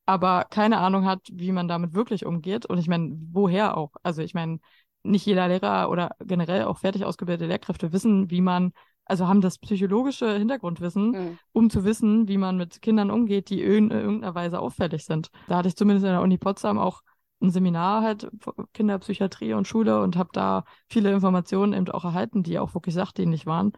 aber 0.07 0.45
keine 0.51 0.79
Ahnung 0.79 1.07
hat, 1.07 1.21
wie 1.33 1.53
man 1.53 1.69
damit 1.69 1.95
wirklich 1.95 2.27
umgeht. 2.27 2.67
Und 2.67 2.79
ich 2.79 2.89
meine, 2.89 3.17
woher 3.33 3.77
auch? 3.77 3.93
Also 4.03 4.23
ich 4.23 4.35
meine, 4.35 4.59
nicht 5.05 5.27
jeder 5.27 5.49
Lehrer 5.49 5.91
oder 5.91 6.17
generell 6.21 6.65
auch 6.65 6.79
fertig 6.79 7.05
ausgebildete 7.05 7.47
Lehrkräfte 7.47 7.93
wissen, 7.93 8.31
wie 8.31 8.41
man, 8.41 8.73
also 9.05 9.29
haben 9.29 9.41
das 9.41 9.59
psychologische 9.59 10.37
Hintergrundwissen, 10.37 11.11
mhm. 11.11 11.39
um 11.53 11.71
zu 11.71 11.85
wissen, 11.85 12.27
wie 12.27 12.39
man 12.39 12.57
mit 12.57 12.83
Kindern 12.83 13.11
umgeht, 13.11 13.51
die 13.51 13.63
in 13.63 13.91
irgendeiner 13.91 14.35
Weise 14.35 14.59
auffällig 14.59 15.05
sind. 15.05 15.31
Da 15.47 15.59
hatte 15.59 15.69
ich 15.69 15.77
zumindest 15.77 16.07
in 16.07 16.13
der 16.13 16.23
Uni 16.23 16.39
Potsdam 16.39 16.79
auch 16.79 17.03
ein 17.43 17.51
Seminar 17.51 18.03
halt 18.03 18.31
Kinderpsychiatrie 18.73 19.53
und 19.53 19.69
Schule 19.69 20.03
und 20.03 20.17
habe 20.17 20.31
da 20.33 20.65
viele 20.89 21.13
Informationen 21.13 21.75
eben 21.75 21.89
auch 21.91 22.05
erhalten, 22.05 22.43
die 22.43 22.59
auch 22.59 22.75
wirklich 22.75 22.95
sachdienlich 22.95 23.45
waren, 23.45 23.73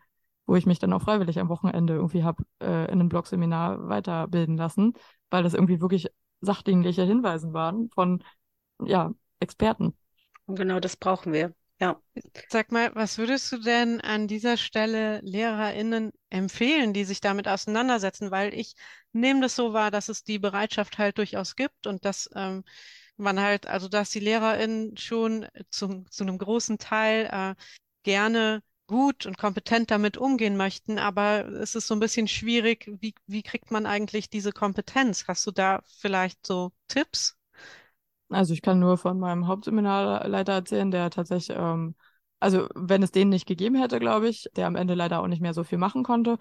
wo 0.47 0.55
ich 0.55 0.67
mich 0.67 0.79
dann 0.79 0.93
auch 0.93 1.03
freiwillig 1.03 1.41
am 1.41 1.49
Wochenende 1.49 1.95
irgendwie 1.95 2.23
habe 2.23 2.45
äh, 2.63 2.85
in 2.85 3.01
einem 3.01 3.09
Blogseminar 3.09 3.89
weiterbilden 3.89 4.57
lassen, 4.57 4.95
weil 5.31 5.43
das 5.43 5.55
irgendwie 5.55 5.81
wirklich 5.81 6.07
sachdienliche 6.41 7.03
Hinweisen 7.03 7.53
waren 7.53 7.91
von 7.91 8.23
ja, 8.85 9.13
Experten. 9.41 9.97
Und 10.47 10.57
genau 10.57 10.81
das 10.81 10.97
brauchen 10.97 11.33
wir. 11.33 11.55
Ja. 11.81 12.01
Sag 12.49 12.73
mal, 12.73 12.95
was 12.95 13.19
würdest 13.19 13.53
du 13.53 13.59
denn 13.59 14.01
an 14.01 14.29
dieser 14.29 14.57
Stelle 14.57 15.21
LehrerInnen 15.23 16.13
empfehlen, 16.31 16.95
die 16.95 17.05
sich 17.05 17.21
damit 17.21 17.49
auseinandersetzen? 17.49 18.31
Weil 18.31 18.55
ich 18.55 18.75
nehme 19.13 19.43
das 19.43 19.57
so 19.57 19.75
wahr, 19.75 19.91
dass 19.91 20.09
es 20.09 20.25
die 20.25 20.39
Bereitschaft 20.39 20.97
halt 20.97 21.19
durchaus 21.19 21.55
gibt 21.55 21.87
und 21.87 22.05
dass 22.07 22.31
ähm, 22.35 22.65
man 23.19 23.41
halt, 23.41 23.67
also 23.67 23.89
dass 23.89 24.11
die 24.11 24.21
LehrerInnen 24.21 24.97
schon 24.97 25.47
zum, 25.71 26.11
zu 26.11 26.25
einem 26.25 26.39
großen 26.39 26.79
Teil 26.79 27.29
äh, 27.31 27.55
gerne 28.05 28.63
gut 28.87 29.27
und 29.27 29.37
kompetent 29.37 29.91
damit 29.91 30.17
umgehen 30.17 30.57
möchten, 30.57 30.99
aber 30.99 31.47
es 31.47 31.75
ist 31.75 31.89
so 31.89 31.95
ein 31.95 32.01
bisschen 32.01 32.29
schwierig, 32.29 32.89
wie, 33.01 33.15
wie 33.27 33.43
kriegt 33.43 33.71
man 33.71 33.85
eigentlich 33.85 34.31
diese 34.31 34.53
Kompetenz? 34.53 35.25
Hast 35.27 35.47
du 35.47 35.51
da 35.51 35.83
vielleicht 35.99 36.47
so 36.47 36.73
Tipps? 36.89 37.37
Also 38.29 38.53
ich 38.55 38.63
kann 38.63 38.81
nur 38.81 38.99
von 38.99 39.19
meinem 39.19 39.47
Hauptseminarleiter 39.47 40.53
erzählen, 40.53 40.91
der 40.91 41.11
tatsächlich, 41.11 41.57
ähm, 41.57 41.95
also 42.41 42.69
wenn 42.75 43.03
es 43.03 43.13
den 43.13 43.29
nicht 43.29 43.47
gegeben 43.47 43.77
hätte, 43.77 43.99
glaube 44.01 44.29
ich, 44.29 44.49
der 44.57 44.67
am 44.67 44.77
Ende 44.77 44.95
leider 44.95 45.21
auch 45.21 45.29
nicht 45.29 45.41
mehr 45.43 45.55
so 45.55 45.65
viel 45.65 45.79
machen 45.79 46.03
konnte, 46.03 46.39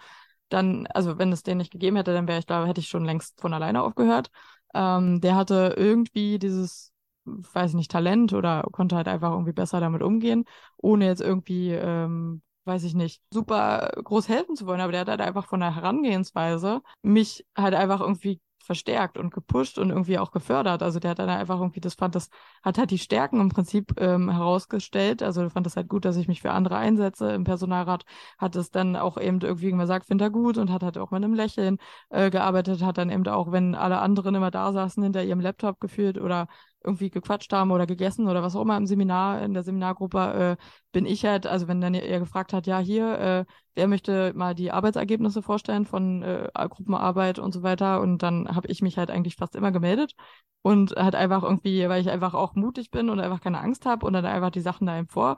dann, 0.50 0.88
also 0.88 1.18
wenn 1.18 1.32
es 1.32 1.44
den 1.44 1.58
nicht 1.58 1.72
gegeben 1.72 1.98
hätte, 1.98 2.14
dann 2.14 2.28
wäre 2.28 2.40
ich, 2.40 2.48
glaube 2.48 2.68
hätte 2.68 2.82
ich 2.82 2.88
schon 2.88 3.06
längst 3.06 3.40
von 3.40 3.54
alleine 3.54 3.84
aufgehört. 3.84 4.30
Ähm, 4.74 5.22
der 5.22 5.36
hatte 5.36 5.74
irgendwie 5.78 6.40
dieses, 6.40 6.92
weiß 7.26 7.74
nicht, 7.74 7.92
Talent 7.92 8.34
oder 8.34 8.64
konnte 8.72 8.96
halt 8.96 9.08
einfach 9.08 9.32
irgendwie 9.32 9.54
besser 9.54 9.80
damit 9.80 10.02
umgehen, 10.02 10.46
ohne 10.78 11.06
jetzt 11.06 11.22
irgendwie, 11.22 11.72
ähm, 11.72 12.42
weiß 12.66 12.84
ich 12.84 12.96
nicht, 12.96 13.22
super 13.32 13.92
groß 14.04 14.28
helfen 14.28 14.56
zu 14.56 14.66
wollen, 14.66 14.82
aber 14.82 14.92
der 14.92 15.02
hat 15.02 15.10
halt 15.10 15.22
einfach 15.22 15.48
von 15.48 15.60
der 15.60 15.76
Herangehensweise 15.76 16.82
mich 17.04 17.46
halt 17.56 17.76
einfach 17.76 18.02
irgendwie 18.02 18.42
verstärkt 18.66 19.18
und 19.18 19.34
gepusht 19.34 19.78
und 19.78 19.90
irgendwie 19.90 20.18
auch 20.18 20.32
gefördert. 20.32 20.84
Also 20.84 21.00
der 21.00 21.12
hat 21.12 21.20
dann 21.20 21.30
einfach 21.30 21.60
irgendwie, 21.60 21.80
das 21.80 21.94
fand 21.94 22.16
das, 22.16 22.30
hat 22.64 22.78
halt 22.78 22.92
die 22.92 22.98
Stärken 22.98 23.40
im 23.40 23.50
Prinzip 23.50 23.94
ähm, 24.00 24.30
herausgestellt. 24.30 25.24
Also 25.24 25.50
fand 25.50 25.66
das 25.66 25.76
halt 25.76 25.88
gut, 25.88 26.06
dass 26.06 26.18
ich 26.18 26.28
mich 26.28 26.42
für 26.42 26.52
andere 26.52 26.78
einsetze. 26.78 27.32
Im 27.32 27.44
Personalrat 27.44 28.04
hat 28.38 28.56
es 28.56 28.72
dann 28.72 28.96
auch 28.96 29.18
eben 29.18 29.40
irgendwie 29.42 29.72
gesagt, 29.72 30.08
finde 30.08 30.26
er 30.26 30.30
gut 30.32 30.58
und 30.58 30.72
hat 30.72 30.84
halt 30.84 30.98
auch 30.98 31.12
mit 31.12 31.24
einem 31.24 31.34
Lächeln 31.34 31.78
äh, 32.10 32.30
gearbeitet, 32.30 32.82
hat 32.82 32.98
dann 32.98 33.10
eben 33.10 33.28
auch, 33.28 33.52
wenn 33.52 33.76
alle 33.76 34.00
anderen 34.00 34.36
immer 34.36 34.52
da 34.52 34.72
saßen, 34.72 35.04
hinter 35.04 35.24
ihrem 35.24 35.40
Laptop 35.40 35.80
gefühlt 35.80 36.18
oder 36.18 36.48
irgendwie 36.86 37.10
gequatscht 37.10 37.52
haben 37.52 37.72
oder 37.72 37.86
gegessen 37.88 38.28
oder 38.28 38.44
was 38.44 38.56
auch 38.56 38.62
immer 38.62 38.78
im 38.78 38.86
Seminar, 38.86 39.42
in 39.42 39.54
der 39.54 39.64
Seminargruppe, 39.64 40.58
äh, 40.60 40.64
bin 40.92 41.06
ich 41.06 41.26
halt, 41.26 41.48
also 41.48 41.68
wenn 41.68 41.82
dann 41.82 41.94
er 41.94 42.20
gefragt 42.20 42.54
hat, 42.54 42.68
ja, 42.68 42.80
hier, 42.80 43.20
äh, 43.20 43.46
wer 43.76 43.88
möchte 43.88 44.34
mal 44.36 44.56
die 44.56 44.72
Arbeitsergebnisse 44.72 45.42
vorstellen 45.42 45.86
von 45.86 46.24
äh, 46.24 46.50
Gruppenarbeit 46.54 47.40
und 47.40 47.54
so 47.54 47.64
weiter. 47.64 48.02
Und 48.02 48.20
dann 48.24 48.48
habe 48.56 48.68
ich 48.68 48.82
mich 48.82 48.98
halt 48.98 49.12
eigentlich 49.12 49.36
fast 49.36 49.56
immer 49.56 49.72
gemeldet 49.72 50.14
und 50.62 50.96
halt 50.96 51.16
einfach 51.16 51.44
irgendwie, 51.44 51.88
weil 51.90 52.02
ich 52.02 52.10
einfach 52.10 52.34
auch 52.34 52.56
mutig 52.56 52.92
bin 52.92 53.10
und 53.10 53.20
einfach 53.20 53.42
keine 53.42 53.60
Angst 53.60 53.86
habe 53.86 54.06
und 54.06 54.14
dann 54.14 54.26
einfach 54.26 54.52
die 54.52 54.62
Sachen 54.62 54.88
da 54.88 54.98
eben 54.98 55.08
vor 55.08 55.38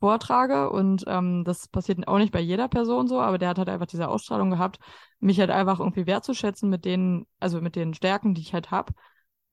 vortrage 0.00 0.70
und 0.70 1.04
ähm, 1.08 1.44
das 1.44 1.68
passiert 1.68 2.06
auch 2.06 2.18
nicht 2.18 2.32
bei 2.32 2.40
jeder 2.40 2.68
Person 2.68 3.08
so, 3.08 3.20
aber 3.20 3.38
der 3.38 3.48
hat 3.48 3.58
halt 3.58 3.68
einfach 3.68 3.86
diese 3.86 4.08
Ausstrahlung 4.08 4.50
gehabt, 4.50 4.78
mich 5.20 5.40
halt 5.40 5.50
einfach 5.50 5.80
irgendwie 5.80 6.06
wertzuschätzen 6.06 6.70
mit 6.70 6.84
denen, 6.84 7.26
also 7.40 7.60
mit 7.60 7.74
den 7.76 7.94
Stärken, 7.94 8.34
die 8.34 8.42
ich 8.42 8.54
halt 8.54 8.70
habe 8.70 8.92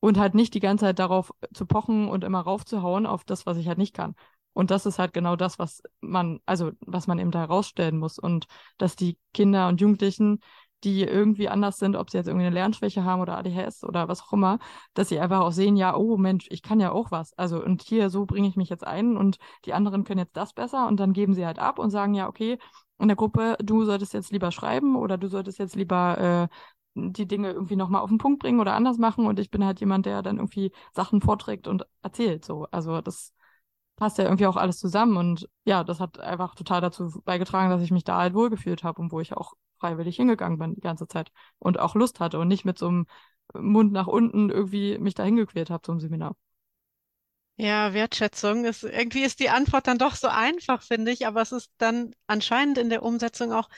und 0.05 0.19
halt 0.19 0.35
nicht 0.35 0.53
die 0.53 0.59
ganze 0.59 0.85
Zeit 0.85 0.99
darauf 0.99 1.33
zu 1.51 1.65
pochen 1.65 2.07
und 2.07 2.23
immer 2.23 2.41
raufzuhauen 2.41 3.07
auf 3.07 3.23
das, 3.23 3.47
was 3.47 3.57
ich 3.57 3.67
halt 3.67 3.79
nicht 3.79 3.95
kann. 3.95 4.13
Und 4.53 4.69
das 4.69 4.85
ist 4.85 4.99
halt 4.99 5.13
genau 5.13 5.35
das, 5.35 5.57
was 5.57 5.81
man, 5.99 6.41
also 6.45 6.73
was 6.81 7.07
man 7.07 7.17
eben 7.17 7.31
da 7.31 7.39
herausstellen 7.39 7.97
muss. 7.97 8.19
Und 8.19 8.45
dass 8.77 8.95
die 8.95 9.17
Kinder 9.33 9.67
und 9.67 9.81
Jugendlichen, 9.81 10.41
die 10.83 11.01
irgendwie 11.01 11.49
anders 11.49 11.79
sind, 11.79 11.95
ob 11.95 12.11
sie 12.11 12.17
jetzt 12.17 12.27
irgendwie 12.27 12.45
eine 12.45 12.53
Lernschwäche 12.53 13.03
haben 13.03 13.19
oder 13.19 13.35
ADHS 13.35 13.83
oder 13.83 14.07
was 14.07 14.21
auch 14.21 14.33
immer, 14.33 14.59
dass 14.93 15.09
sie 15.09 15.19
einfach 15.19 15.39
auch 15.39 15.51
sehen, 15.51 15.75
ja, 15.75 15.95
oh 15.95 16.17
Mensch, 16.17 16.45
ich 16.51 16.61
kann 16.61 16.79
ja 16.79 16.91
auch 16.91 17.09
was. 17.09 17.33
Also 17.33 17.63
und 17.63 17.81
hier 17.81 18.11
so 18.11 18.27
bringe 18.27 18.47
ich 18.47 18.55
mich 18.55 18.69
jetzt 18.69 18.85
ein 18.85 19.17
und 19.17 19.37
die 19.65 19.73
anderen 19.73 20.03
können 20.03 20.19
jetzt 20.19 20.37
das 20.37 20.53
besser 20.53 20.85
und 20.87 20.99
dann 20.99 21.13
geben 21.13 21.33
sie 21.33 21.47
halt 21.47 21.57
ab 21.57 21.79
und 21.79 21.89
sagen, 21.89 22.13
ja, 22.13 22.27
okay, 22.27 22.59
in 22.99 23.07
der 23.07 23.17
Gruppe, 23.17 23.57
du 23.61 23.83
solltest 23.83 24.13
jetzt 24.13 24.31
lieber 24.31 24.51
schreiben 24.51 24.95
oder 24.95 25.17
du 25.17 25.27
solltest 25.27 25.57
jetzt 25.57 25.75
lieber 25.75 26.49
äh, 26.51 26.55
die 26.95 27.27
Dinge 27.27 27.51
irgendwie 27.51 27.75
nochmal 27.75 28.01
auf 28.01 28.09
den 28.09 28.17
Punkt 28.17 28.39
bringen 28.41 28.59
oder 28.59 28.73
anders 28.73 28.97
machen 28.97 29.25
und 29.27 29.39
ich 29.39 29.51
bin 29.51 29.65
halt 29.65 29.79
jemand, 29.81 30.05
der 30.05 30.21
dann 30.21 30.37
irgendwie 30.37 30.71
Sachen 30.93 31.21
vorträgt 31.21 31.67
und 31.67 31.85
erzählt. 32.01 32.45
So. 32.45 32.67
Also 32.71 33.01
das 33.01 33.33
passt 33.97 34.17
ja 34.17 34.25
irgendwie 34.25 34.47
auch 34.47 34.57
alles 34.57 34.79
zusammen 34.79 35.17
und 35.17 35.49
ja, 35.65 35.83
das 35.83 35.99
hat 35.99 36.19
einfach 36.19 36.55
total 36.55 36.81
dazu 36.81 37.21
beigetragen, 37.25 37.69
dass 37.69 37.81
ich 37.81 37.91
mich 37.91 38.03
da 38.03 38.17
halt 38.19 38.33
wohlgefühlt 38.33 38.83
habe 38.83 39.01
und 39.01 39.11
wo 39.11 39.19
ich 39.19 39.33
auch 39.33 39.53
freiwillig 39.79 40.15
hingegangen 40.17 40.57
bin 40.59 40.75
die 40.75 40.81
ganze 40.81 41.07
Zeit 41.07 41.31
und 41.59 41.79
auch 41.79 41.95
Lust 41.95 42.19
hatte 42.19 42.39
und 42.39 42.47
nicht 42.47 42.65
mit 42.65 42.77
so 42.79 42.87
einem 42.87 43.07
Mund 43.53 43.91
nach 43.93 44.07
unten 44.07 44.49
irgendwie 44.49 44.97
mich 44.97 45.13
da 45.15 45.23
hingequält 45.23 45.69
habe 45.69 45.83
zum 45.83 45.99
Seminar. 45.99 46.35
Ja, 47.57 47.93
Wertschätzung 47.93 48.65
ist 48.65 48.83
irgendwie 48.83 49.23
ist 49.23 49.39
die 49.39 49.49
Antwort 49.49 49.87
dann 49.87 49.97
doch 49.97 50.15
so 50.15 50.27
einfach, 50.27 50.81
finde 50.83 51.11
ich, 51.11 51.25
aber 51.25 51.41
es 51.41 51.53
ist 51.53 51.71
dann 51.77 52.13
anscheinend 52.27 52.77
in 52.77 52.89
der 52.89 53.01
Umsetzung 53.03 53.53
auch, 53.53 53.69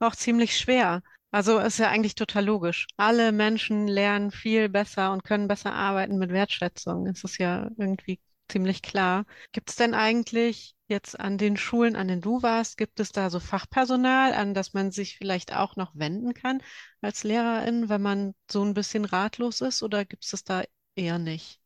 auch 0.00 0.16
ziemlich 0.16 0.56
schwer. 0.58 1.02
Also 1.32 1.58
ist 1.58 1.78
ja 1.78 1.88
eigentlich 1.88 2.14
total 2.14 2.44
logisch. 2.44 2.86
Alle 2.96 3.32
Menschen 3.32 3.86
lernen 3.88 4.30
viel 4.30 4.68
besser 4.68 5.12
und 5.12 5.24
können 5.24 5.48
besser 5.48 5.72
arbeiten 5.72 6.18
mit 6.18 6.30
Wertschätzung. 6.30 7.06
Es 7.06 7.22
ist 7.24 7.38
ja 7.38 7.68
irgendwie 7.78 8.20
ziemlich 8.48 8.82
klar. 8.82 9.24
Gibt 9.52 9.70
es 9.70 9.76
denn 9.76 9.94
eigentlich 9.94 10.74
jetzt 10.88 11.18
an 11.20 11.38
den 11.38 11.56
Schulen, 11.56 11.94
an 11.96 12.08
denen 12.08 12.20
du 12.20 12.42
warst, 12.42 12.76
gibt 12.76 12.98
es 13.00 13.12
da 13.12 13.30
so 13.30 13.38
Fachpersonal, 13.40 14.32
an 14.34 14.54
das 14.54 14.72
man 14.72 14.90
sich 14.90 15.16
vielleicht 15.18 15.54
auch 15.56 15.76
noch 15.76 15.92
wenden 15.94 16.34
kann 16.34 16.62
als 17.00 17.22
Lehrerin, 17.24 17.88
wenn 17.88 18.02
man 18.02 18.34
so 18.50 18.64
ein 18.64 18.74
bisschen 18.74 19.04
ratlos 19.04 19.60
ist 19.60 19.82
oder 19.84 20.04
gibt 20.04 20.24
es 20.24 20.30
das 20.32 20.42
da 20.44 20.64
eher 20.96 21.18
nicht? 21.20 21.60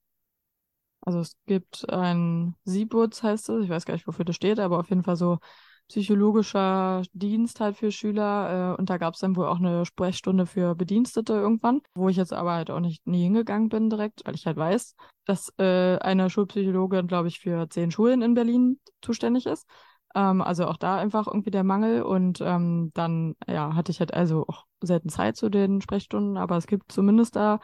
Also 1.02 1.20
es 1.20 1.36
gibt 1.46 1.88
ein 1.90 2.56
Siebutz 2.64 3.22
heißt 3.22 3.48
es, 3.50 3.64
ich 3.64 3.68
weiß 3.70 3.84
gar 3.84 3.94
nicht, 3.94 4.06
wofür 4.06 4.24
das 4.24 4.36
steht, 4.36 4.58
aber 4.58 4.78
auf 4.78 4.88
jeden 4.88 5.04
Fall 5.04 5.16
so 5.16 5.38
psychologischer 5.88 7.02
Dienst 7.12 7.60
halt 7.60 7.76
für 7.76 7.92
Schüler. 7.92 8.74
Äh, 8.74 8.80
und 8.80 8.90
da 8.90 8.98
gab 8.98 9.14
es 9.14 9.20
dann 9.20 9.36
wohl 9.36 9.46
auch 9.46 9.58
eine 9.58 9.84
Sprechstunde 9.86 10.46
für 10.46 10.74
Bedienstete 10.74 11.34
irgendwann, 11.34 11.82
wo 11.94 12.08
ich 12.08 12.16
jetzt 12.16 12.32
aber 12.32 12.52
halt 12.54 12.70
auch 12.70 12.80
nicht 12.80 13.06
nie 13.06 13.24
hingegangen 13.24 13.68
bin 13.68 13.90
direkt, 13.90 14.22
weil 14.24 14.34
ich 14.34 14.46
halt 14.46 14.56
weiß, 14.56 14.94
dass 15.26 15.52
äh, 15.58 15.98
eine 15.98 16.30
Schulpsychologin, 16.30 17.06
glaube 17.06 17.28
ich, 17.28 17.40
für 17.40 17.68
zehn 17.68 17.90
Schulen 17.90 18.22
in 18.22 18.34
Berlin 18.34 18.80
zuständig 19.02 19.46
ist. 19.46 19.66
Ähm, 20.14 20.40
also 20.42 20.66
auch 20.66 20.76
da 20.76 20.96
einfach 20.96 21.26
irgendwie 21.26 21.50
der 21.50 21.64
Mangel. 21.64 22.02
Und 22.02 22.40
ähm, 22.40 22.90
dann, 22.94 23.34
ja, 23.46 23.74
hatte 23.74 23.92
ich 23.92 24.00
halt 24.00 24.14
also 24.14 24.46
auch 24.48 24.64
selten 24.82 25.08
Zeit 25.08 25.36
zu 25.36 25.48
den 25.50 25.80
Sprechstunden, 25.80 26.36
aber 26.36 26.56
es 26.56 26.66
gibt 26.66 26.92
zumindest 26.92 27.36
da 27.36 27.60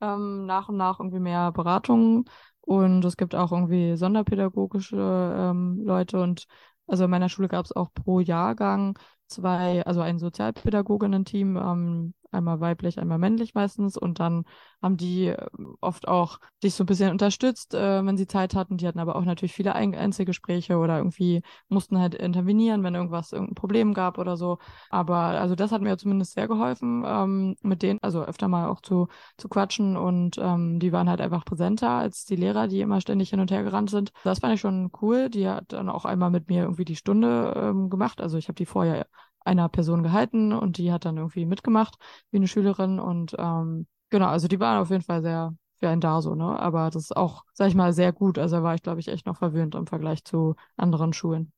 ähm, 0.00 0.46
nach 0.46 0.68
und 0.68 0.76
nach 0.76 1.00
irgendwie 1.00 1.20
mehr 1.20 1.52
Beratungen. 1.52 2.24
Und 2.60 3.04
es 3.04 3.16
gibt 3.16 3.34
auch 3.34 3.50
irgendwie 3.52 3.96
sonderpädagogische 3.96 4.96
ähm, 4.96 5.82
Leute 5.84 6.20
und 6.20 6.46
also 6.86 7.04
in 7.04 7.10
meiner 7.10 7.28
Schule 7.28 7.48
gab 7.48 7.64
es 7.64 7.72
auch 7.72 7.92
pro 7.94 8.20
Jahrgang 8.20 8.98
zwei, 9.32 9.84
also 9.86 10.00
ein 10.00 10.18
Sozialpädagoginnen-Team, 10.18 11.56
ähm, 11.56 12.14
einmal 12.32 12.60
weiblich, 12.60 12.98
einmal 12.98 13.18
männlich 13.18 13.54
meistens. 13.54 13.96
Und 13.96 14.20
dann 14.20 14.44
haben 14.80 14.96
die 14.96 15.28
äh, 15.28 15.46
oft 15.80 16.08
auch 16.08 16.38
dich 16.62 16.74
so 16.74 16.84
ein 16.84 16.86
bisschen 16.86 17.10
unterstützt, 17.10 17.74
äh, 17.74 18.04
wenn 18.04 18.16
sie 18.16 18.26
Zeit 18.26 18.54
hatten. 18.54 18.76
Die 18.76 18.86
hatten 18.86 18.98
aber 18.98 19.16
auch 19.16 19.24
natürlich 19.24 19.52
viele 19.52 19.74
Einzelgespräche 19.74 20.78
oder 20.78 20.98
irgendwie 20.98 21.42
mussten 21.68 21.98
halt 21.98 22.14
intervenieren, 22.14 22.82
wenn 22.82 22.94
irgendwas, 22.94 23.32
irgendein 23.32 23.54
Problem 23.54 23.94
gab 23.94 24.18
oder 24.18 24.36
so. 24.36 24.58
Aber 24.90 25.16
also 25.16 25.54
das 25.54 25.72
hat 25.72 25.82
mir 25.82 25.96
zumindest 25.98 26.32
sehr 26.34 26.48
geholfen, 26.48 27.04
ähm, 27.06 27.56
mit 27.62 27.82
denen, 27.82 27.98
also 28.02 28.22
öfter 28.24 28.48
mal 28.48 28.68
auch 28.68 28.80
zu, 28.80 29.08
zu 29.36 29.48
quatschen. 29.48 29.96
Und 29.96 30.36
ähm, 30.38 30.80
die 30.80 30.92
waren 30.92 31.08
halt 31.08 31.20
einfach 31.20 31.44
präsenter 31.44 31.90
als 31.90 32.24
die 32.24 32.36
Lehrer, 32.36 32.68
die 32.68 32.80
immer 32.80 33.00
ständig 33.00 33.30
hin 33.30 33.40
und 33.40 33.50
her 33.50 33.62
gerannt 33.62 33.90
sind. 33.90 34.12
Das 34.24 34.40
fand 34.40 34.54
ich 34.54 34.60
schon 34.60 34.90
cool. 35.00 35.28
Die 35.28 35.48
hat 35.48 35.72
dann 35.72 35.88
auch 35.88 36.04
einmal 36.04 36.30
mit 36.30 36.48
mir 36.48 36.62
irgendwie 36.62 36.84
die 36.84 36.96
Stunde 36.96 37.54
ähm, 37.56 37.90
gemacht. 37.90 38.20
Also 38.20 38.38
ich 38.38 38.48
habe 38.48 38.54
die 38.54 38.66
vorher 38.66 39.06
einer 39.44 39.68
Person 39.68 40.02
gehalten 40.02 40.52
und 40.52 40.78
die 40.78 40.92
hat 40.92 41.04
dann 41.04 41.16
irgendwie 41.16 41.46
mitgemacht 41.46 41.96
wie 42.30 42.36
eine 42.38 42.48
Schülerin 42.48 42.98
und 43.00 43.34
ähm, 43.38 43.86
genau, 44.10 44.26
also 44.28 44.48
die 44.48 44.60
waren 44.60 44.80
auf 44.80 44.90
jeden 44.90 45.02
Fall 45.02 45.22
sehr 45.22 45.54
für 45.76 45.88
einen 45.88 46.00
da 46.00 46.22
so, 46.22 46.34
ne? 46.34 46.58
Aber 46.60 46.90
das 46.90 47.04
ist 47.04 47.16
auch, 47.16 47.44
sag 47.54 47.68
ich 47.68 47.74
mal, 47.74 47.92
sehr 47.92 48.12
gut. 48.12 48.38
Also 48.38 48.56
da 48.56 48.62
war 48.62 48.74
ich, 48.76 48.82
glaube 48.82 49.00
ich, 49.00 49.08
echt 49.08 49.26
noch 49.26 49.36
verwöhnt 49.38 49.74
im 49.74 49.86
Vergleich 49.88 50.24
zu 50.24 50.54
anderen 50.76 51.12
Schulen. 51.12 51.52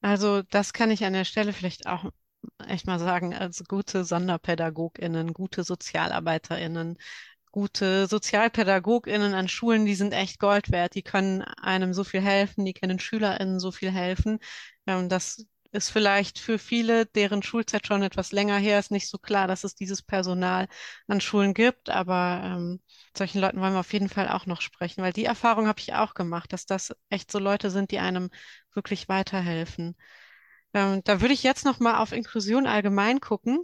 Also 0.00 0.42
das 0.42 0.72
kann 0.72 0.90
ich 0.90 1.04
an 1.04 1.12
der 1.14 1.24
Stelle 1.24 1.52
vielleicht 1.52 1.86
auch 1.86 2.04
echt 2.66 2.86
mal 2.86 2.98
sagen, 2.98 3.34
als 3.34 3.64
gute 3.66 4.04
SonderpädagogInnen, 4.04 5.32
gute 5.32 5.64
SozialarbeiterInnen, 5.64 6.98
gute 7.50 8.06
SozialpädagogInnen 8.06 9.34
an 9.34 9.48
Schulen, 9.48 9.86
die 9.86 9.94
sind 9.94 10.12
echt 10.12 10.38
Gold 10.40 10.70
wert. 10.70 10.94
Die 10.94 11.02
können 11.02 11.42
einem 11.42 11.94
so 11.94 12.04
viel 12.04 12.20
helfen, 12.20 12.64
die 12.64 12.74
können 12.74 12.98
SchülerInnen 12.98 13.60
so 13.60 13.72
viel 13.72 13.90
helfen. 13.90 14.38
Ähm, 14.86 15.08
das 15.08 15.46
ist 15.74 15.90
vielleicht 15.90 16.38
für 16.38 16.58
viele, 16.58 17.06
deren 17.06 17.42
Schulzeit 17.42 17.86
schon 17.86 18.02
etwas 18.02 18.32
länger 18.32 18.58
her 18.58 18.78
ist, 18.78 18.90
nicht 18.90 19.08
so 19.08 19.18
klar, 19.18 19.48
dass 19.48 19.64
es 19.64 19.74
dieses 19.74 20.02
Personal 20.02 20.68
an 21.08 21.20
Schulen 21.20 21.52
gibt. 21.52 21.90
Aber 21.90 22.40
ähm, 22.44 22.80
solchen 23.16 23.40
Leuten 23.40 23.60
wollen 23.60 23.72
wir 23.72 23.80
auf 23.80 23.92
jeden 23.92 24.08
Fall 24.08 24.28
auch 24.28 24.46
noch 24.46 24.60
sprechen, 24.60 25.02
weil 25.02 25.12
die 25.12 25.24
Erfahrung 25.24 25.66
habe 25.66 25.80
ich 25.80 25.94
auch 25.94 26.14
gemacht, 26.14 26.52
dass 26.52 26.66
das 26.66 26.94
echt 27.10 27.30
so 27.30 27.38
Leute 27.40 27.70
sind, 27.70 27.90
die 27.90 27.98
einem 27.98 28.30
wirklich 28.72 29.08
weiterhelfen. 29.08 29.96
Ähm, 30.72 31.02
da 31.04 31.20
würde 31.20 31.34
ich 31.34 31.42
jetzt 31.42 31.64
noch 31.64 31.80
mal 31.80 31.98
auf 31.98 32.12
Inklusion 32.12 32.66
allgemein 32.66 33.20
gucken 33.20 33.58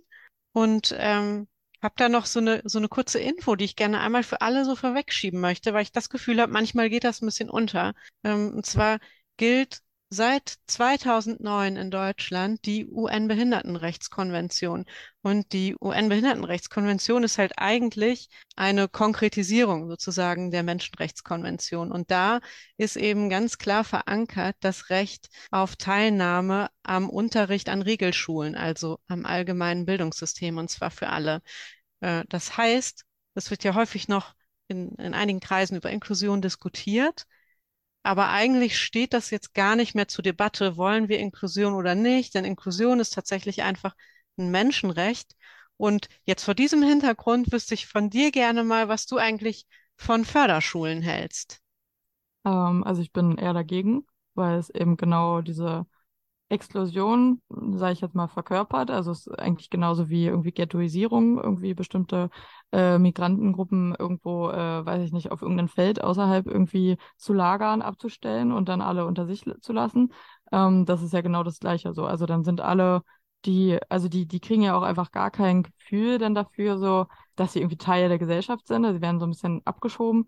und 0.53 0.95
ähm, 0.99 1.49
habe 1.83 1.95
da 1.97 2.09
noch 2.09 2.27
so 2.27 2.41
eine, 2.41 2.63
so 2.65 2.79
eine 2.79 2.89
kurze 2.89 3.21
Info, 3.21 3.57
die 3.57 3.65
ich 3.65 3.77
gerne 3.77 4.01
einmal 4.01 4.23
für 4.25 4.41
alle 4.41 4.65
so 4.65 4.77
vorwegschieben 4.77 5.41
möchte, 5.41 5.73
weil 5.75 5.83
ich 5.83 5.93
das 5.93 6.11
Gefühl 6.11 6.41
habe, 6.41 6.53
manchmal 6.53 6.91
geht 6.91 7.05
das 7.05 7.23
ein 7.23 7.27
bisschen 7.27 7.51
unter. 7.51 7.95
Ähm, 8.25 8.53
und 8.55 8.67
zwar 8.67 8.99
gilt 9.37 9.81
seit 10.11 10.57
2009 10.67 11.77
in 11.77 11.91
Deutschland 11.91 12.67
die 12.67 12.87
UN-Behindertenrechtskonvention. 12.87 14.85
Und 15.23 15.53
die 15.53 15.77
UN-Behindertenrechtskonvention 15.81 17.23
ist 17.23 17.39
halt 17.39 17.53
eigentlich 17.57 18.29
eine 18.57 18.89
Konkretisierung 18.89 19.89
sozusagen 19.89 20.51
der 20.51 20.65
Menschenrechtskonvention. 20.65 21.93
Und 21.93 22.11
da 22.11 22.41
ist 22.77 22.97
eben 22.97 23.31
ganz 23.31 23.57
klar 23.59 23.85
verankert 23.85 24.57
das 24.61 24.91
Recht 24.91 25.29
auf 25.53 25.77
Teilnahme 25.77 26.71
am 26.83 27.09
Unterricht 27.09 27.69
an 27.69 27.83
Regelschulen, 27.83 28.57
also 28.57 28.99
am 29.07 29.25
allgemeinen 29.25 29.87
Bildungssystem, 29.87 30.59
und 30.59 30.71
zwar 30.71 30.91
für 30.91 31.09
alle. 31.11 31.41
Äh, 32.01 32.25
das 32.29 32.57
heißt, 32.57 33.05
es 33.35 33.51
wird 33.51 33.65
ja 33.65 33.75
häufig 33.75 34.09
noch 34.09 34.35
in, 34.69 34.95
in 34.97 35.15
einigen 35.15 35.41
Kreisen 35.41 35.77
über 35.77 35.91
Inklusion 35.91 36.43
diskutiert. 36.43 37.27
Aber 38.03 38.29
eigentlich 38.31 38.79
steht 38.79 39.13
das 39.13 39.31
jetzt 39.31 39.55
gar 39.55 39.77
nicht 39.77 39.95
mehr 39.95 40.09
zur 40.09 40.23
Debatte, 40.23 40.77
wollen 40.77 41.09
wir 41.09 41.19
Inklusion 41.19 41.75
oder 41.75 41.95
nicht, 41.95 42.35
denn 42.35 42.45
Inklusion 42.45 43.01
ist 43.01 43.15
tatsächlich 43.15 43.63
einfach 43.63 43.95
ein 44.39 44.51
Menschenrecht. 44.51 45.37
Und 45.77 46.09
jetzt 46.25 46.45
vor 46.45 46.55
diesem 46.55 46.83
Hintergrund 46.83 47.53
wüsste 47.53 47.75
ich 47.75 47.87
von 47.87 48.11
dir 48.11 48.31
gerne 48.33 48.65
mal, 48.65 48.89
was 48.89 49.07
du 49.07 49.17
eigentlich 49.19 49.67
von 49.97 50.25
Förderschulen 50.25 51.03
hältst. 51.03 51.61
Ähm, 52.45 52.85
also 52.85 53.03
ich 53.03 53.13
bin 53.13 53.37
eher 53.39 53.53
dagegen, 53.53 54.07
weil 54.35 54.59
es 54.59 54.71
eben 54.71 54.97
genau 54.97 55.41
diese 55.43 55.87
Exklusion, 56.51 57.41
sage 57.77 57.93
ich 57.95 58.01
jetzt 58.01 58.15
mal, 58.15 58.29
verkörpert. 58.29 58.91
Also 58.91 59.13
es 59.13 59.27
ist 59.27 59.39
eigentlich 59.39 59.71
genauso 59.71 60.09
wie 60.11 60.27
irgendwie 60.27 60.53
Ghettoisierung, 60.53 61.39
irgendwie 61.43 61.75
bestimmte 61.75 62.29
äh, 62.73 62.99
Migrantengruppen 62.99 63.95
irgendwo, 63.99 64.51
äh, 64.51 64.85
weiß 64.85 65.03
ich 65.05 65.13
nicht, 65.13 65.31
auf 65.33 65.43
irgendeinem 65.43 65.69
Feld 65.69 66.03
außerhalb 66.03 66.47
irgendwie 66.47 66.97
zu 67.17 67.33
lagern, 67.33 67.83
abzustellen 67.83 68.53
und 68.53 68.69
dann 68.69 68.81
alle 68.83 69.07
unter 69.07 69.27
sich 69.27 69.45
zu 69.61 69.73
lassen. 69.73 70.13
Ähm, 70.53 70.87
das 70.87 71.03
ist 71.03 71.13
ja 71.13 71.21
genau 71.21 71.43
das 71.45 71.61
Gleiche 71.61 71.93
so. 71.95 72.05
Also 72.05 72.27
dann 72.27 72.45
sind 72.45 72.61
alle 72.61 73.03
die, 73.45 73.79
also 73.89 74.09
die, 74.09 74.27
die 74.27 74.41
kriegen 74.41 74.63
ja 74.63 74.77
auch 74.77 74.83
einfach 74.83 75.13
gar 75.13 75.31
kein 75.31 75.63
Gefühl 75.63 76.19
dann 76.19 76.35
dafür, 76.35 76.79
so, 76.79 77.07
dass 77.37 77.53
sie 77.53 77.61
irgendwie 77.61 77.79
Teil 77.79 78.09
der 78.09 78.19
Gesellschaft 78.19 78.67
sind. 78.67 78.85
Also 78.85 78.97
sie 78.99 79.03
werden 79.03 79.19
so 79.21 79.27
ein 79.27 79.31
bisschen 79.31 79.63
abgeschoben. 79.65 80.27